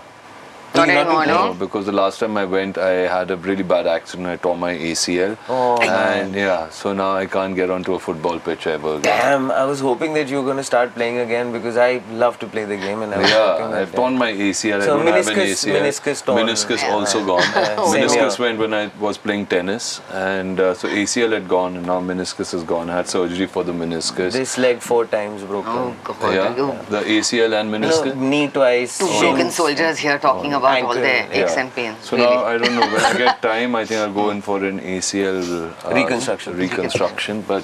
Not 0.75 0.88
you 0.88 0.93
not 0.93 1.06
anymore, 1.08 1.25
no? 1.25 1.47
No, 1.47 1.53
because 1.53 1.86
the 1.86 1.91
last 1.91 2.19
time 2.19 2.38
I 2.38 2.45
went, 2.45 2.77
I 2.77 2.91
had 3.08 3.32
a 3.32 3.38
really 3.38 3.63
bad 3.63 3.88
accident. 3.88 4.27
I 4.27 4.36
tore 4.36 4.56
my 4.58 4.73
ACL, 4.73 5.38
Oh, 5.49 5.82
and 5.82 6.36
yeah, 6.36 6.69
so 6.69 6.93
now 6.93 7.13
I 7.15 7.25
can't 7.25 7.56
get 7.56 7.69
onto 7.71 7.93
a 7.95 7.99
football 7.99 8.39
pitch 8.39 8.67
ever 8.67 8.95
again. 8.95 9.03
Damn, 9.03 9.49
I 9.51 9.63
was 9.65 9.80
hoping 9.80 10.13
that 10.13 10.27
you 10.30 10.38
were 10.38 10.43
going 10.43 10.58
to 10.58 10.63
start 10.63 10.93
playing 10.93 11.17
again 11.19 11.51
because 11.51 11.77
I 11.77 12.01
love 12.12 12.38
to 12.39 12.47
play 12.47 12.65
the 12.65 12.77
game 12.77 13.01
and 13.01 13.13
I 13.13 13.17
was 13.19 13.30
Yeah, 13.30 13.71
I've 13.82 13.93
torn 13.95 14.17
my 14.17 14.32
ACL. 14.32 14.82
So 14.84 14.99
I 14.99 15.03
don't 15.03 15.08
have 15.08 15.27
an 15.27 15.34
meniscus- 15.36 15.65
ACL. 15.65 15.82
meniscus 15.82 16.25
torn. 16.25 16.45
Meniscus 16.45 16.82
Yeah. 16.82 16.93
also 16.93 17.25
gone. 17.25 17.41
Same 17.91 18.03
meniscus 18.03 18.36
here. 18.38 18.45
went 18.45 18.60
when 18.60 18.73
I 18.73 18.91
was 18.99 19.17
playing 19.17 19.47
tennis, 19.47 20.01
and 20.12 20.60
uh, 20.60 20.73
so 20.73 20.88
ACL 20.89 21.32
had 21.34 21.47
gone, 21.47 21.77
and 21.77 21.86
now 21.88 21.99
meniscus 22.01 22.53
is 22.53 22.63
gone. 22.63 22.89
I 22.89 22.97
had 22.97 23.08
surgery 23.08 23.47
for 23.47 23.63
the 23.63 23.71
meniscus. 23.71 24.34
this 24.34 24.58
leg 24.58 24.80
four 24.82 25.06
times 25.06 25.43
broken. 25.43 25.71
Oh, 25.71 25.95
God. 26.03 26.34
yeah, 26.34 26.56
You- 26.56 26.77
the 26.89 27.01
ACL 27.01 27.53
and 27.60 27.71
No, 27.71 27.77
meniscus. 27.80 28.15
knee 28.15 28.47
twice. 28.49 28.97
Two 28.99 29.08
shins. 29.08 29.19
broken 29.21 29.51
soldiers 29.51 29.97
here 29.97 30.19
talking 30.19 30.53
about 30.58 30.84
all 30.84 30.91
Ankle, 30.91 30.93
their 30.96 31.28
yeah. 31.34 31.60
and 31.60 31.74
pains. 31.74 31.98
So 32.04 32.17
really. 32.17 32.30
now 32.30 32.46
I 32.46 32.58
don't 32.58 32.76
know 32.76 32.88
when 32.93 33.02
I 33.02 33.17
get 33.17 33.41
time. 33.41 33.76
I 33.76 33.86
think 33.86 34.00
I'll 34.02 34.13
go 34.13 34.30
in 34.30 34.41
for 34.41 34.63
an 34.63 34.80
ACL 34.80 35.41
uh, 35.86 35.93
Reconstruction. 35.93 36.58
Reconstruction, 36.58 37.41
but 37.41 37.63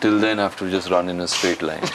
till 0.00 0.18
then 0.18 0.38
I 0.38 0.42
have 0.44 0.56
to 0.58 0.70
just 0.70 0.90
run 0.90 1.08
in 1.08 1.20
a 1.20 1.28
straight 1.28 1.62
line. 1.62 1.82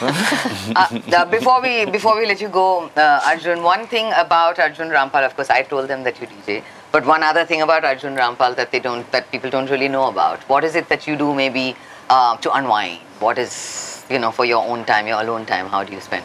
Uh, 0.76 0.88
the- 1.14 1.26
before 1.30 1.60
we 1.62 1.84
before 1.86 2.16
we 2.18 2.26
let 2.26 2.40
you 2.40 2.48
go, 2.48 2.90
uh, 2.96 3.20
Arjun, 3.30 3.62
one 3.62 3.86
thing 3.86 4.12
about 4.24 4.58
Arjun 4.58 4.88
Rampal, 4.90 5.24
of 5.24 5.34
course, 5.36 5.50
I 5.50 5.62
told 5.62 5.88
them 5.88 6.02
that 6.04 6.20
you 6.20 6.26
DJ. 6.26 6.62
But 6.92 7.04
one 7.06 7.22
other 7.22 7.44
thing 7.44 7.62
about 7.62 7.84
Arjun 7.84 8.16
Rampal 8.16 8.56
that 8.56 8.70
they 8.72 8.80
don't, 8.80 9.10
that 9.12 9.30
people 9.30 9.50
don't 9.50 9.70
really 9.70 9.88
know 9.88 10.08
about. 10.08 10.40
What 10.48 10.64
is 10.64 10.74
it 10.76 10.88
that 10.88 11.06
you 11.06 11.16
do, 11.16 11.34
maybe, 11.34 11.76
uh, 12.08 12.36
to 12.38 12.52
unwind? 12.52 13.00
What 13.20 13.38
is, 13.38 14.04
you 14.08 14.18
know, 14.18 14.30
for 14.30 14.44
your 14.44 14.64
own 14.64 14.84
time, 14.84 15.06
your 15.06 15.20
alone 15.20 15.44
time? 15.46 15.66
How 15.66 15.82
do 15.84 15.92
you 15.92 16.00
spend? 16.00 16.24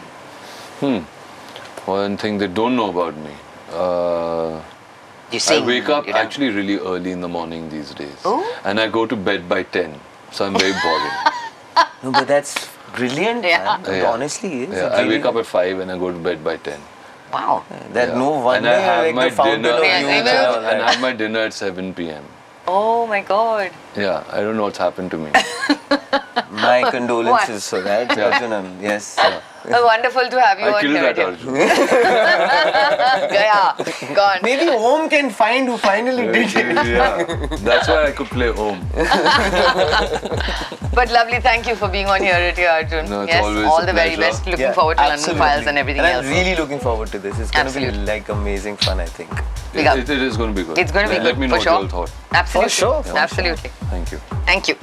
One 1.86 2.16
thing 2.16 2.38
they 2.38 2.46
don't 2.48 2.74
know 2.76 2.90
about 2.90 3.16
me. 3.16 3.32
Uh, 3.72 4.60
You 5.32 5.40
I 5.48 5.60
wake 5.66 5.88
up 5.88 6.06
you 6.06 6.12
dance. 6.12 6.24
actually 6.26 6.50
really 6.50 6.76
early 6.78 7.10
in 7.10 7.20
the 7.22 7.28
morning 7.28 7.68
these 7.70 7.94
days. 7.94 8.20
Oh. 8.24 8.44
And 8.64 8.78
I 8.78 8.88
go 8.88 9.06
to 9.06 9.16
bed 9.16 9.48
by 9.48 9.62
10. 9.62 9.98
So 10.30 10.44
I'm 10.46 10.54
very 10.54 10.74
boring. 10.82 11.12
No, 12.02 12.10
but 12.12 12.26
that's 12.28 12.68
brilliant, 12.96 13.44
Yeah. 13.44 13.58
man. 13.64 13.86
It 13.94 14.02
Yeah. 14.02 14.10
honestly 14.10 14.64
is. 14.64 14.74
yeah, 14.76 14.86
It 14.86 14.92
I 15.04 15.08
wake 15.08 15.24
up 15.24 15.36
at 15.36 15.46
5 15.46 15.78
and 15.78 15.90
I 15.90 15.96
go 15.96 16.10
to 16.12 16.18
bed 16.18 16.42
by 16.44 16.56
10. 16.56 16.80
Wow. 17.32 17.64
That 17.94 18.08
Yeah. 18.10 18.18
no 18.22 18.34
And 18.34 18.44
wonder 18.44 18.68
I 18.68 18.74
you're 18.74 18.82
have 18.90 19.04
like 19.06 19.14
my 19.14 19.28
the 19.30 19.36
fountain 19.36 19.62
dinner. 19.62 19.76
of 19.76 19.84
Yeah, 19.84 20.56
and 20.58 20.66
And. 20.66 20.82
I 20.82 20.90
have 20.92 21.00
my 21.00 21.12
dinner 21.12 21.40
at 21.50 21.54
7 21.54 21.94
p.m. 21.94 22.24
Oh 22.66 23.06
my 23.06 23.20
God. 23.22 23.70
Yeah, 23.96 24.22
I 24.30 24.40
don't 24.42 24.56
know 24.56 24.64
what's 24.68 24.78
happened 24.78 25.10
to 25.12 25.18
me. 25.18 25.30
My 26.52 26.88
condolences 26.90 27.68
for 27.68 27.80
that, 27.80 28.10
Arjunam. 28.10 28.80
Yes. 28.82 29.16
Oh, 29.64 29.84
wonderful 29.86 30.28
to 30.28 30.40
have 30.40 30.58
you 30.58 30.66
I 30.66 30.72
on 30.74 30.80
killed 30.82 30.96
here. 30.96 31.12
that 31.14 31.18
Arjun. 31.18 31.54
yeah, 33.32 34.14
gone. 34.14 34.38
Maybe 34.42 34.68
Om 34.68 35.08
can 35.08 35.30
find 35.30 35.66
who 35.68 35.76
finally 35.78 36.26
did 36.26 36.54
it. 36.54 36.86
yeah, 36.86 37.46
that's 37.60 37.86
why 37.88 38.06
I 38.08 38.12
could 38.12 38.26
play 38.26 38.52
home. 38.52 38.80
But 40.94 41.10
lovely, 41.10 41.40
thank 41.40 41.66
you 41.66 41.74
for 41.74 41.88
being 41.88 42.06
on 42.06 42.20
here 42.20 42.34
at 42.34 42.58
your 42.58 42.68
Arjun. 42.68 43.08
No, 43.08 43.22
it's 43.22 43.32
yes, 43.32 43.42
always 43.44 43.64
all 43.64 43.78
a 43.80 43.86
the 43.86 43.94
very 43.94 44.14
pleasure. 44.14 44.32
best. 44.32 44.46
Looking 44.46 44.60
Yeah, 44.60 44.72
forward 44.74 44.96
to 44.98 45.00
London 45.02 45.14
absolutely. 45.20 45.38
Files 45.40 45.66
and 45.66 45.78
everything 45.78 46.02
and 46.02 46.14
else. 46.16 46.26
I'm 46.26 46.32
really 46.32 46.54
looking 46.54 46.78
forward 46.80 47.08
to 47.12 47.18
this. 47.18 47.38
It's 47.38 47.50
going 47.50 47.66
to 47.66 47.72
be 47.72 47.86
Absolutely. 47.86 48.06
like 48.12 48.28
amazing 48.28 48.76
fun, 48.76 49.00
I 49.00 49.06
think. 49.06 49.30
Big 49.72 49.86
It, 49.86 49.86
up. 49.86 49.96
it, 49.96 50.10
it 50.10 50.20
is 50.20 50.36
going 50.36 50.54
to 50.54 50.60
be 50.60 50.66
good. 50.66 50.76
It's 50.76 50.92
going 50.92 51.06
to 51.06 51.10
be 51.10 51.16
let, 51.16 51.22
good 51.22 51.28
Let 51.28 51.38
me 51.38 51.48
for 51.48 51.54
know 51.56 51.60
sure. 51.62 51.72
what 51.72 51.90
you 51.90 51.96
all 51.96 52.06
thought. 52.06 52.12
Absolutely. 52.32 52.68
For 52.68 52.76
sure, 52.76 53.02
for 53.04 53.16
Absolutely. 53.16 53.70
Thank 53.88 54.12
you. 54.12 54.18
Thank 54.44 54.68
you. 54.68 54.76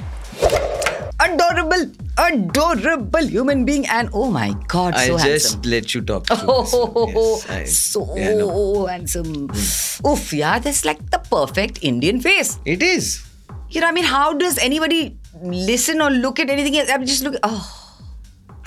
Adorable, 1.20 1.92
adorable 2.18 3.26
human 3.26 3.64
being, 3.64 3.86
and 3.88 4.08
oh 4.14 4.30
my 4.30 4.54
God, 4.68 4.94
so 4.96 5.16
handsome. 5.16 5.20
I 5.20 5.32
just 5.34 5.66
let 5.66 5.94
you 5.94 6.00
talk. 6.00 6.26
Oh. 6.30 7.08
Yes, 7.14 7.50
I- 7.50 7.64
so 7.64 8.16
yeah, 8.16 8.34
no. 8.34 8.86
handsome. 8.86 9.48
Hmm. 9.48 10.06
Oof, 10.08 10.32
yeah, 10.32 10.58
that's 10.58 10.84
like 10.84 11.10
the 11.10 11.18
perfect 11.18 11.80
Indian 11.82 12.20
face. 12.20 12.58
It 12.64 12.82
is. 12.82 13.22
You 13.68 13.82
know, 13.82 13.88
I 13.88 13.92
mean, 13.92 14.04
how 14.04 14.32
does 14.32 14.58
anybody 14.58 15.18
listen 15.42 16.00
or 16.00 16.10
look 16.10 16.40
at 16.40 16.48
anything 16.50 16.76
else? 16.78 16.90
I'm 16.90 17.04
just 17.06 17.22
looking. 17.22 17.40
Oh, 17.42 17.98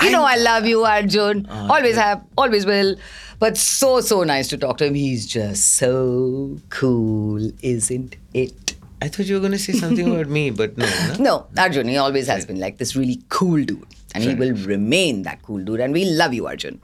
you 0.02 0.12
know, 0.12 0.24
I 0.24 0.36
love 0.38 0.66
you, 0.66 0.84
Arjun. 0.86 1.48
Ah, 1.50 1.76
always 1.76 1.96
have, 1.96 2.24
always 2.38 2.66
will. 2.66 2.96
But 3.39 3.58
so, 3.58 4.00
so 4.00 4.24
nice 4.24 4.48
to 4.50 4.58
talk 4.58 4.78
to 4.78 4.86
him. 4.86 4.94
He's 4.94 5.26
just 5.28 5.76
so 5.76 6.58
cool, 6.70 7.52
isn't 7.62 8.16
it? 8.34 8.72
I 9.04 9.10
thought 9.10 9.26
you 9.26 9.36
were 9.36 9.42
going 9.42 9.52
to 9.52 9.60
say 9.60 9.74
something 9.74 10.10
about 10.10 10.28
me, 10.28 10.50
but 10.50 10.78
no. 10.78 10.86
no? 10.86 11.16
No, 11.20 11.48
Arjun, 11.62 11.88
he 11.89 11.98
always 11.98 12.28
has 12.28 12.46
been 12.46 12.60
like 12.60 12.78
this 12.78 12.96
really 12.96 13.22
cool 13.28 13.63
dude. 13.63 13.86
And 14.16 14.24
he 14.24 14.34
will 14.36 14.54
remain 14.54 15.24
that 15.24 15.42
cool 15.42 15.58
dude. 15.63 15.80
And 15.82 15.92
we 15.92 16.06
love 16.06 16.34
you, 16.34 16.48
Arjun. 16.48 16.80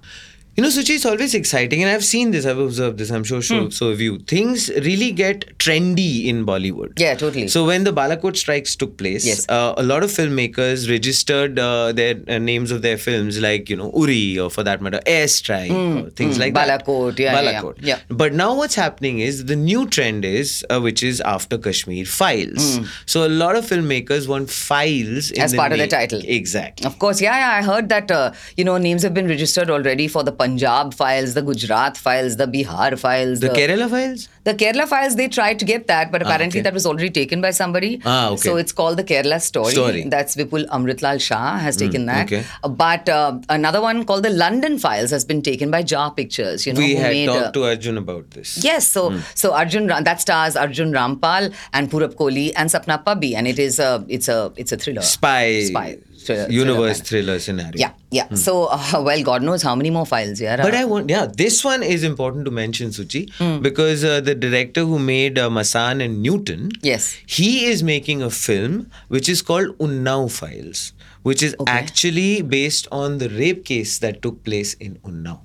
You 0.60 0.64
know, 0.64 0.70
Suchi, 0.72 0.96
it's 0.96 1.06
always 1.06 1.34
exciting, 1.36 1.82
and 1.82 1.90
I've 1.90 2.04
seen 2.04 2.32
this, 2.32 2.46
I've 2.46 2.58
observed 2.58 2.98
this, 2.98 3.12
I'm 3.12 3.24
sure 3.24 3.42
so, 3.42 3.70
so 3.70 3.92
have 3.92 4.02
you. 4.02 4.18
Things 4.20 4.68
really 4.88 5.14
get 5.14 5.58
trendy 5.58 6.26
in 6.26 6.46
Bollywood. 6.46 7.00
Yeah, 7.00 7.14
totally. 7.16 7.48
So 7.48 7.66
when 7.66 7.86
the 7.86 7.94
Balakot 7.94 8.36
strikes 8.36 8.76
took 8.76 8.98
place, 8.98 9.26
Yes. 9.26 9.46
uh, 9.48 9.74
a 9.78 9.84
lot 9.84 10.04
of 10.04 10.10
filmmakers 10.10 10.90
registered 10.90 11.58
uh, 11.58 11.94
their 11.94 12.16
uh, 12.28 12.40
names 12.40 12.72
of 12.72 12.82
their 12.82 12.98
films, 12.98 13.40
like, 13.40 13.70
you 13.70 13.78
know, 13.78 13.90
Uri, 13.96 14.38
or 14.38 14.50
for 14.50 14.64
that 14.64 14.82
matter, 14.82 15.00
Airstrike, 15.08 15.72
or 15.72 16.10
things 16.10 16.38
like 16.38 16.54
that. 16.56 16.68
Hmm, 16.86 16.92
Balakot, 16.92 17.20
yeah, 17.20 17.40
yeah, 17.42 17.52
yeah. 17.52 17.62
Balakot. 17.62 17.76
Yeah. 17.80 18.00
But 18.10 18.34
now 18.34 18.54
what's 18.54 18.76
happening 18.76 19.20
is 19.20 19.46
the 19.46 19.56
new 19.56 19.88
trend 19.88 20.26
is, 20.26 20.66
uh, 20.70 20.82
which 20.82 21.02
is 21.04 21.22
after 21.22 21.58
Kashmir, 21.58 22.04
files. 22.04 22.82
So 23.06 23.26
a 23.26 23.30
lot 23.30 23.56
of 23.56 23.64
filmmakers 23.66 24.28
want 24.28 24.50
files 24.50 25.32
in 25.32 25.40
Hmm. 25.40 25.46
As 25.46 25.52
the 25.52 25.58
part 25.58 25.72
of 25.72 25.78
the 25.78 25.88
title. 25.88 26.22
Exactly. 26.26 26.86
Of 26.86 27.00
course, 27.00 27.22
yeah, 27.22 27.38
yeah. 27.40 27.58
I 27.60 27.62
heard 27.62 27.88
that 27.88 28.12
uh, 28.12 28.34
you 28.58 28.66
know 28.66 28.78
names 28.78 29.04
have 29.04 29.14
been 29.14 29.30
registered 29.30 29.70
already 29.70 30.10
for 30.10 30.22
the 30.22 30.34
Punjab 30.50 30.94
files, 30.94 31.34
the 31.34 31.42
Gujarat 31.42 31.98
files, 31.98 32.38
the 32.38 32.48
Bihar 32.48 32.98
files, 32.98 33.40
The 33.40 33.50
Kerala 33.50 33.90
files? 33.90 34.28
The 34.44 34.54
Kerala 34.54 34.88
files, 34.88 35.16
they 35.16 35.28
tried 35.28 35.60
to 35.60 35.66
get 35.66 35.88
that, 35.88 36.12
but 36.12 36.22
apparently 36.22 36.60
okay. 36.60 36.64
that 36.64 36.74
was 36.74 36.86
already 36.86 37.10
taken 37.10 37.42
by 37.42 37.52
somebody. 37.52 38.02
Ah, 38.06 38.30
okay. 38.30 38.38
So 38.38 38.58
it's 38.58 38.72
called 38.72 38.98
the 38.98 39.04
Kerala 39.04 39.42
story. 39.42 39.72
Story. 39.72 40.04
That's 40.16 40.36
Vipul 40.36 40.68
Amritlal 40.68 41.22
Shah 41.22 41.58
has 41.58 41.78
taken 41.78 42.06
that. 42.08 42.28
okay. 42.28 42.44
But 42.68 43.08
uh, 43.10 43.40
another 43.50 43.82
one 43.82 44.06
called 44.06 44.24
the 44.24 44.30
London 44.30 44.78
files 44.80 45.12
has 45.12 45.26
been 45.26 45.42
taken 45.42 45.72
by 45.72 45.84
Jar 45.84 46.12
Pictures. 46.12 46.66
You 46.66 46.74
know, 46.74 46.80
we 46.80 46.96
had 46.96 47.12
made, 47.12 47.28
talked 47.28 47.48
uh, 47.48 47.52
to 47.52 47.64
Arjun 47.66 47.98
about 47.98 48.32
this. 48.32 48.64
Yes, 48.64 48.88
so 48.88 49.20
so 49.36 49.54
Arjun 49.54 49.88
that 49.88 50.22
stars 50.22 50.56
Arjun 50.56 50.92
Rampal 50.92 51.54
and 51.74 51.92
Purab 51.92 52.16
Kohli 52.16 52.52
and 52.56 52.70
Sapna 52.70 53.04
Pabbi, 53.04 53.36
and 53.36 53.48
it 53.48 53.60
is 53.60 53.80
a 53.80 54.06
it's 54.08 54.28
a 54.28 54.54
it's 54.56 54.72
a 54.72 54.78
thriller. 54.78 55.02
Spy, 55.02 55.64
Spy 55.64 55.98
thriller- 56.26 56.50
universe 56.52 57.00
thriller 57.02 57.38
thriller 57.38 57.40
scenario. 57.40 57.80
Yeah, 57.84 57.94
yeah. 58.12 58.34
So, 58.36 58.66
uh, 58.72 59.02
well, 59.06 59.24
God 59.24 59.44
knows 59.44 59.62
how 59.64 59.76
many 59.76 59.90
more 59.90 60.06
files, 60.06 60.40
yeah. 60.42 60.58
But 60.58 60.76
I 60.76 60.86
want, 60.86 61.10
yeah, 61.10 61.26
this 61.44 61.64
one 61.64 61.84
is 61.84 62.04
important 62.04 62.46
to 62.46 62.52
mention, 62.52 62.90
Suchi, 62.90 63.22
Hmm. 63.42 63.62
because 63.62 64.04
uh, 64.04 64.22
the 64.22 64.36
director 64.36 64.86
who 64.86 65.00
made 65.00 65.38
uh, 65.40 65.50
Masan 65.50 66.04
and 66.06 66.22
Newton, 66.22 66.72
Yes. 66.82 67.18
he 67.26 67.66
is 67.66 67.84
making 67.84 68.22
a 68.22 68.30
film 68.30 68.90
which 69.08 69.28
is 69.30 69.42
called 69.42 69.78
Unnao 69.80 70.32
Files, 70.40 70.94
which 71.24 71.42
is 71.44 71.56
actually 71.68 72.42
based 72.42 72.88
on 72.92 73.18
the 73.18 73.30
rape 73.30 73.66
case 73.66 74.00
that 74.00 74.22
took 74.22 74.44
place 74.44 74.74
in 74.76 74.96
Unnao. 75.12 75.40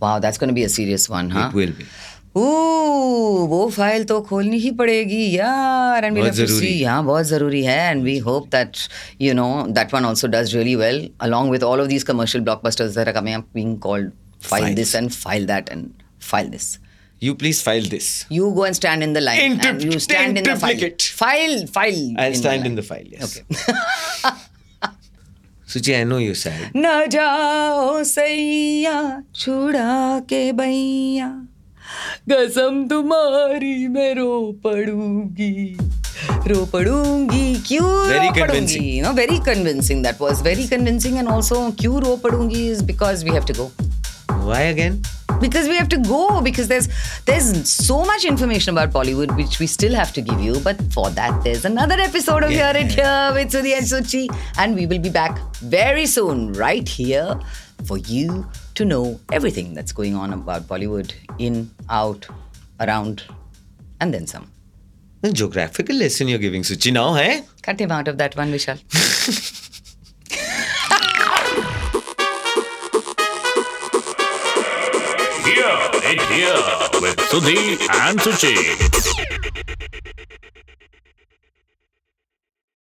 Wow, 0.00 0.18
that's 0.18 0.38
going 0.38 0.48
to 0.48 0.54
be 0.54 0.62
a 0.64 0.68
serious 0.68 1.08
one, 1.10 1.28
huh? 1.30 1.48
It 1.48 1.54
will 1.54 1.72
be. 1.72 1.84
वो 2.36 3.68
file 3.76 4.04
तो 4.04 4.20
खोलनी 4.22 4.58
ही 4.58 4.70
पड़ेगी 4.80 5.24
यार 5.36 6.04
and 6.04 6.18
we 6.18 6.46
सी 6.48 6.82
हाँ 6.82 7.04
बहुत 7.04 7.26
ज़रूरी 7.26 7.62
है 7.64 7.78
and 7.90 8.02
we 8.04 8.16
hope 8.18 8.48
that 8.48 8.76
you 9.20 9.34
know 9.34 9.48
that 9.68 9.94
one 9.94 10.04
also 10.04 10.28
does 10.28 10.54
really 10.56 10.74
well 10.76 11.08
along 11.20 11.50
with 11.50 11.62
all 11.62 11.80
of 11.80 11.88
these 11.88 12.04
commercial 12.04 12.44
blockbusters 12.44 12.94
that 12.94 13.08
are 13.08 13.14
coming 13.14 13.36
up 13.36 13.48
being 13.54 13.78
called 13.78 14.12
file 14.42 14.74
this 14.74 14.94
and 14.94 15.10
file 15.10 15.46
that 15.46 15.68
and 15.68 15.90
file 16.22 16.48
this 16.48 16.78
You 17.22 17.32
please 17.34 17.58
file 17.60 17.86
this. 17.92 18.06
You 18.32 18.50
go 18.50 18.62
and 18.66 18.76
stand 18.76 19.02
in 19.02 19.12
the 19.12 19.18
line 19.18 19.58
सुची 25.68 25.92
I 25.92 26.04
no 26.04 26.18
you 26.18 26.34
sad 26.34 26.76
न 26.76 27.06
जाओ 27.10 28.02
सैया 28.04 29.22
छुड़ा 29.34 30.18
के 30.28 30.40
बैया 30.52 31.28
कसम 32.29 32.87
तुम्हारी 32.89 33.87
मैं 33.95 34.13
रो 34.15 34.29
पड़ूंगी 34.63 35.77
रो 36.47 36.65
पड़ूंगी 36.73 37.45
क्यों 37.67 37.89
Very 38.07 38.27
row 38.27 38.33
पड़ूंगी 38.33 38.41
convincing. 38.41 38.85
you 38.95 39.03
know 39.05 39.13
very 39.19 39.39
convincing 39.49 40.01
that 40.07 40.19
was 40.19 40.41
very 40.47 40.65
convincing 40.75 41.19
and 41.23 41.33
also 41.35 41.59
क्यों 41.81 42.01
रो 42.05 42.15
पड़ूंगी 42.23 42.63
is 42.75 42.81
because 42.93 43.23
we 43.29 43.35
have 43.39 43.45
to 43.51 43.57
go 43.59 43.67
Why 44.47 44.61
again? 44.71 44.97
because 45.41 45.67
we 45.69 45.75
have 45.77 45.87
to 45.91 45.97
go 46.07 46.19
because 46.47 46.67
there's 46.71 46.87
there's 47.29 47.47
so 47.71 47.95
much 48.09 48.25
information 48.31 48.73
about 48.77 48.91
Bollywood 48.97 49.31
which 49.39 49.55
we 49.63 49.67
still 49.71 49.95
have 49.99 50.11
to 50.17 50.21
give 50.29 50.43
you. 50.47 50.59
But 50.67 50.81
for 50.95 51.05
that, 51.17 51.39
there's 51.47 51.65
another 51.69 51.97
episode 52.03 52.45
of 52.47 52.53
Hear 52.57 52.69
It 52.81 52.93
Here 52.99 53.31
with 53.37 53.51
Sudhi 53.55 53.73
and 53.79 53.89
Suchi, 53.89 54.21
and 54.65 54.79
we 54.81 54.85
will 54.91 55.01
be 55.07 55.11
back 55.17 55.41
very 55.77 56.05
soon, 56.13 56.45
right 56.61 56.93
here, 56.99 57.35
for 57.89 57.97
you 57.97 58.37
to 58.74 58.84
know 58.84 59.20
everything 59.32 59.74
that's 59.74 59.92
going 59.92 60.14
on 60.14 60.32
about 60.32 60.62
Bollywood, 60.62 61.12
in, 61.38 61.70
out, 61.88 62.26
around, 62.78 63.24
and 64.00 64.12
then 64.14 64.26
some. 64.26 64.50
The 65.22 65.32
geographical 65.32 65.96
lesson 65.96 66.28
you're 66.28 66.38
giving, 66.38 66.62
Suchi, 66.62 66.92
now, 66.92 67.14
eh? 67.14 67.42
Cut 67.62 67.80
him 67.80 67.90
out 67.90 68.08
of 68.08 68.18
that 68.18 68.36
one, 68.36 68.52
Vishal. 68.52 68.80
Here, 75.44 75.78
it 76.12 76.20
here 76.30 77.00
with 77.00 77.16
Sudhi 77.16 77.80
and 77.90 78.18
Suchi. 78.20 79.39